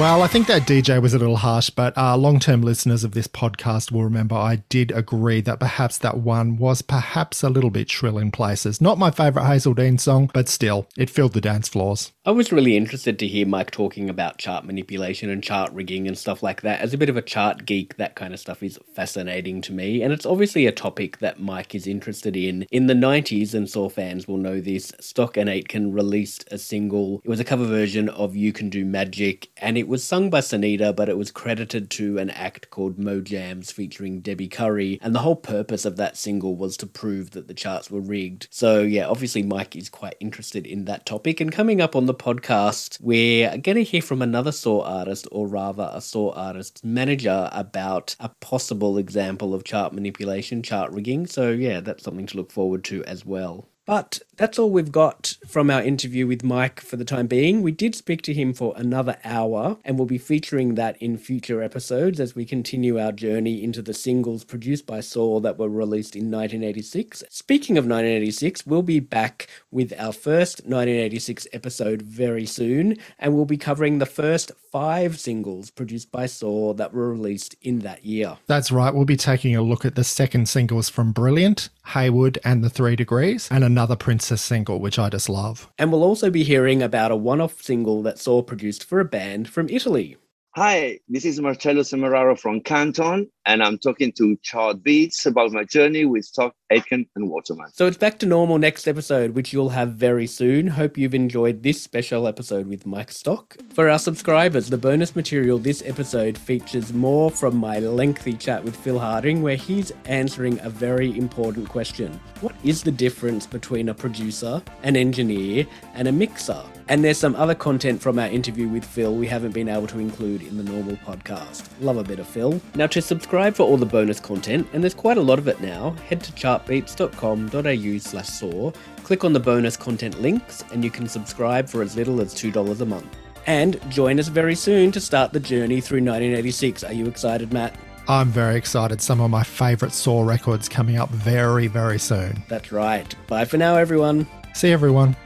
Well, 0.00 0.22
I 0.22 0.28
think 0.28 0.46
that 0.46 0.62
DJ 0.62 1.02
was 1.02 1.12
a 1.12 1.18
little 1.18 1.36
harsh, 1.36 1.68
but 1.68 1.94
uh, 1.94 2.16
long 2.16 2.38
term 2.38 2.62
listeners 2.62 3.04
of 3.04 3.12
this 3.12 3.28
podcast 3.28 3.92
will 3.92 4.02
remember 4.02 4.34
I 4.34 4.56
did 4.70 4.92
agree 4.92 5.42
that 5.42 5.60
perhaps 5.60 5.98
that 5.98 6.16
one 6.16 6.56
was 6.56 6.80
perhaps 6.80 7.42
a 7.42 7.50
little 7.50 7.68
bit 7.68 7.90
shrill 7.90 8.16
in 8.16 8.30
places. 8.30 8.80
Not 8.80 8.96
my 8.96 9.10
favourite 9.10 9.44
Hazell 9.44 9.76
Dean 9.76 9.98
song, 9.98 10.30
but 10.32 10.48
still, 10.48 10.86
it 10.96 11.10
filled 11.10 11.34
the 11.34 11.40
dance 11.42 11.68
floors. 11.68 12.12
I 12.24 12.30
was 12.30 12.50
really 12.50 12.78
interested 12.78 13.18
to 13.18 13.26
hear 13.26 13.46
Mike 13.46 13.72
talking 13.72 14.08
about 14.08 14.38
chart 14.38 14.64
manipulation 14.64 15.28
and 15.28 15.42
chart 15.42 15.70
rigging 15.74 16.08
and 16.08 16.16
stuff 16.16 16.42
like 16.42 16.62
that. 16.62 16.80
As 16.80 16.94
a 16.94 16.98
bit 16.98 17.10
of 17.10 17.18
a 17.18 17.22
chart 17.22 17.66
geek, 17.66 17.98
that 17.98 18.14
kind 18.14 18.32
of 18.32 18.40
stuff 18.40 18.62
is 18.62 18.78
fascinating 18.94 19.60
to 19.62 19.72
me, 19.74 20.00
and 20.00 20.14
it's 20.14 20.24
obviously 20.24 20.66
a 20.66 20.72
topic 20.72 21.18
that 21.18 21.40
Mike 21.40 21.74
is 21.74 21.86
interested 21.86 22.38
in. 22.38 22.62
In 22.70 22.86
the 22.86 22.94
90s, 22.94 23.52
and 23.52 23.68
Saw 23.68 23.90
fans 23.90 24.26
will 24.26 24.38
know 24.38 24.62
this, 24.62 24.94
Stock 24.98 25.36
and 25.36 25.50
Aitken 25.50 25.92
released 25.92 26.48
a 26.50 26.56
single. 26.56 27.20
It 27.22 27.28
was 27.28 27.40
a 27.40 27.44
cover 27.44 27.66
version 27.66 28.08
of 28.08 28.34
You 28.34 28.54
Can 28.54 28.70
Do 28.70 28.86
Magic, 28.86 29.50
and 29.58 29.76
it 29.76 29.89
was 29.90 30.04
sung 30.04 30.30
by 30.30 30.38
Sunita, 30.38 30.94
but 30.94 31.08
it 31.08 31.18
was 31.18 31.32
credited 31.32 31.90
to 31.90 32.16
an 32.18 32.30
act 32.30 32.70
called 32.70 32.96
Mo 32.96 33.20
Jams 33.20 33.72
featuring 33.72 34.20
Debbie 34.20 34.46
Curry. 34.46 35.00
And 35.02 35.12
the 35.12 35.18
whole 35.18 35.34
purpose 35.34 35.84
of 35.84 35.96
that 35.96 36.16
single 36.16 36.54
was 36.54 36.76
to 36.76 36.86
prove 36.86 37.32
that 37.32 37.48
the 37.48 37.54
charts 37.54 37.90
were 37.90 38.00
rigged. 38.00 38.46
So, 38.52 38.82
yeah, 38.82 39.06
obviously, 39.08 39.42
Mike 39.42 39.74
is 39.74 39.88
quite 39.88 40.14
interested 40.20 40.64
in 40.64 40.84
that 40.84 41.06
topic. 41.06 41.40
And 41.40 41.50
coming 41.50 41.80
up 41.80 41.96
on 41.96 42.06
the 42.06 42.14
podcast, 42.14 43.00
we're 43.00 43.50
going 43.58 43.76
to 43.76 43.82
hear 43.82 44.00
from 44.00 44.22
another 44.22 44.52
Saw 44.52 44.82
artist, 44.82 45.26
or 45.32 45.48
rather, 45.48 45.90
a 45.92 46.00
Saw 46.00 46.30
artist's 46.34 46.84
manager, 46.84 47.48
about 47.50 48.14
a 48.20 48.28
possible 48.28 48.96
example 48.96 49.54
of 49.54 49.64
chart 49.64 49.92
manipulation, 49.92 50.62
chart 50.62 50.92
rigging. 50.92 51.26
So, 51.26 51.50
yeah, 51.50 51.80
that's 51.80 52.04
something 52.04 52.26
to 52.26 52.36
look 52.36 52.52
forward 52.52 52.84
to 52.84 53.04
as 53.06 53.26
well. 53.26 53.69
But 53.90 54.20
that's 54.40 54.58
all 54.58 54.70
we've 54.70 54.92
got 54.92 55.36
from 55.46 55.68
our 55.68 55.82
interview 55.82 56.26
with 56.26 56.42
Mike 56.42 56.80
for 56.80 56.96
the 56.96 57.04
time 57.04 57.26
being. 57.26 57.60
We 57.60 57.72
did 57.72 57.96
speak 57.96 58.22
to 58.22 58.32
him 58.32 58.54
for 58.54 58.72
another 58.76 59.18
hour, 59.24 59.78
and 59.84 59.98
we'll 59.98 60.06
be 60.06 60.16
featuring 60.16 60.76
that 60.76 60.96
in 61.02 61.18
future 61.18 61.60
episodes 61.60 62.20
as 62.20 62.34
we 62.34 62.46
continue 62.46 63.00
our 63.00 63.10
journey 63.10 63.62
into 63.62 63.82
the 63.82 63.92
singles 63.92 64.44
produced 64.44 64.86
by 64.86 65.00
Saw 65.00 65.40
that 65.40 65.58
were 65.58 65.68
released 65.68 66.14
in 66.14 66.30
1986. 66.30 67.24
Speaking 67.28 67.76
of 67.76 67.84
1986, 67.84 68.64
we'll 68.64 68.82
be 68.82 69.00
back 69.00 69.48
with 69.72 69.92
our 69.98 70.12
first 70.12 70.60
1986 70.60 71.48
episode 71.52 72.00
very 72.00 72.46
soon, 72.46 72.96
and 73.18 73.34
we'll 73.34 73.44
be 73.44 73.58
covering 73.58 73.98
the 73.98 74.06
first 74.06 74.52
five 74.70 75.18
singles 75.18 75.68
produced 75.68 76.12
by 76.12 76.26
Saw 76.26 76.72
that 76.74 76.94
were 76.94 77.10
released 77.10 77.56
in 77.60 77.80
that 77.80 78.04
year. 78.04 78.38
That's 78.46 78.70
right. 78.70 78.94
We'll 78.94 79.04
be 79.04 79.16
taking 79.16 79.56
a 79.56 79.62
look 79.62 79.84
at 79.84 79.96
the 79.96 80.04
second 80.04 80.48
singles 80.48 80.88
from 80.88 81.12
Brilliant, 81.12 81.68
Haywoode, 81.88 82.38
and 82.44 82.64
The 82.64 82.70
Three 82.70 82.94
Degrees, 82.94 83.48
and 83.50 83.64
another 83.64 83.79
Princess 83.86 84.42
single, 84.42 84.80
which 84.80 84.98
I 84.98 85.08
just 85.08 85.28
love. 85.28 85.70
And 85.78 85.90
we'll 85.90 86.02
also 86.02 86.30
be 86.30 86.44
hearing 86.44 86.82
about 86.82 87.10
a 87.10 87.16
one 87.16 87.40
off 87.40 87.62
single 87.62 88.02
that 88.02 88.18
Saw 88.18 88.42
produced 88.42 88.84
for 88.84 89.00
a 89.00 89.04
band 89.04 89.48
from 89.48 89.68
Italy. 89.68 90.16
Hi, 90.56 90.98
this 91.08 91.24
is 91.24 91.40
Marcello 91.40 91.82
Semeraro 91.82 92.38
from 92.38 92.60
Canton, 92.60 93.30
and 93.46 93.62
I'm 93.62 93.78
talking 93.78 94.10
to 94.18 94.36
Chart 94.42 94.82
Beats 94.82 95.24
about 95.24 95.52
my 95.52 95.62
journey 95.62 96.04
with 96.04 96.24
Stock, 96.24 96.54
And 96.70 97.06
Waterman. 97.16 97.72
So 97.72 97.88
it's 97.88 97.96
back 97.96 98.20
to 98.20 98.26
normal 98.26 98.56
next 98.56 98.86
episode, 98.86 99.34
which 99.34 99.52
you'll 99.52 99.70
have 99.70 99.94
very 99.94 100.28
soon. 100.28 100.68
Hope 100.68 100.96
you've 100.96 101.16
enjoyed 101.16 101.64
this 101.64 101.82
special 101.82 102.28
episode 102.28 102.68
with 102.68 102.86
Mike 102.86 103.10
Stock. 103.10 103.56
For 103.74 103.88
our 103.88 103.98
subscribers, 103.98 104.70
the 104.70 104.78
bonus 104.78 105.16
material 105.16 105.58
this 105.58 105.82
episode 105.84 106.38
features 106.38 106.92
more 106.92 107.28
from 107.28 107.56
my 107.56 107.80
lengthy 107.80 108.34
chat 108.34 108.62
with 108.62 108.76
Phil 108.76 109.00
Harding, 109.00 109.42
where 109.42 109.56
he's 109.56 109.90
answering 110.04 110.60
a 110.60 110.70
very 110.70 111.18
important 111.18 111.68
question 111.68 112.20
What 112.40 112.54
is 112.62 112.84
the 112.84 112.92
difference 112.92 113.48
between 113.48 113.88
a 113.88 113.94
producer, 113.94 114.62
an 114.84 114.94
engineer, 114.94 115.66
and 115.94 116.06
a 116.06 116.12
mixer? 116.12 116.62
And 116.86 117.04
there's 117.04 117.18
some 117.18 117.36
other 117.36 117.54
content 117.54 118.02
from 118.02 118.18
our 118.18 118.26
interview 118.26 118.66
with 118.66 118.84
Phil 118.84 119.14
we 119.14 119.28
haven't 119.28 119.52
been 119.52 119.68
able 119.68 119.86
to 119.86 120.00
include 120.00 120.42
in 120.42 120.56
the 120.56 120.64
normal 120.64 120.96
podcast. 120.96 121.68
Love 121.80 121.98
a 121.98 122.02
bit 122.02 122.18
of 122.18 122.26
Phil. 122.26 122.60
Now, 122.74 122.88
to 122.88 123.00
subscribe 123.00 123.54
for 123.54 123.62
all 123.62 123.76
the 123.76 123.86
bonus 123.86 124.18
content, 124.18 124.66
and 124.72 124.82
there's 124.82 124.94
quite 124.94 125.16
a 125.16 125.20
lot 125.20 125.38
of 125.38 125.46
it 125.46 125.60
now, 125.60 125.90
head 126.08 126.20
to 126.24 126.32
chartbeats.com.au 126.66 127.98
slash 127.98 128.28
saw, 128.28 128.70
click 129.02 129.24
on 129.24 129.32
the 129.32 129.40
bonus 129.40 129.76
content 129.76 130.20
links, 130.20 130.64
and 130.72 130.84
you 130.84 130.90
can 130.90 131.08
subscribe 131.08 131.68
for 131.68 131.82
as 131.82 131.96
little 131.96 132.20
as 132.20 132.34
$2 132.34 132.80
a 132.80 132.84
month. 132.84 133.16
And 133.46 133.80
join 133.90 134.20
us 134.20 134.28
very 134.28 134.54
soon 134.54 134.92
to 134.92 135.00
start 135.00 135.32
the 135.32 135.40
journey 135.40 135.80
through 135.80 135.98
1986. 135.98 136.84
Are 136.84 136.92
you 136.92 137.06
excited, 137.06 137.52
Matt? 137.52 137.74
I'm 138.08 138.28
very 138.28 138.56
excited. 138.56 139.00
Some 139.00 139.20
of 139.20 139.30
my 139.30 139.42
favourite 139.42 139.92
Saw 139.92 140.22
records 140.22 140.68
coming 140.68 140.96
up 140.96 141.10
very, 141.10 141.66
very 141.66 141.98
soon. 141.98 142.42
That's 142.48 142.72
right. 142.72 143.14
Bye 143.28 143.44
for 143.44 143.56
now, 143.56 143.76
everyone. 143.76 144.26
See 144.54 144.72
everyone. 144.72 145.16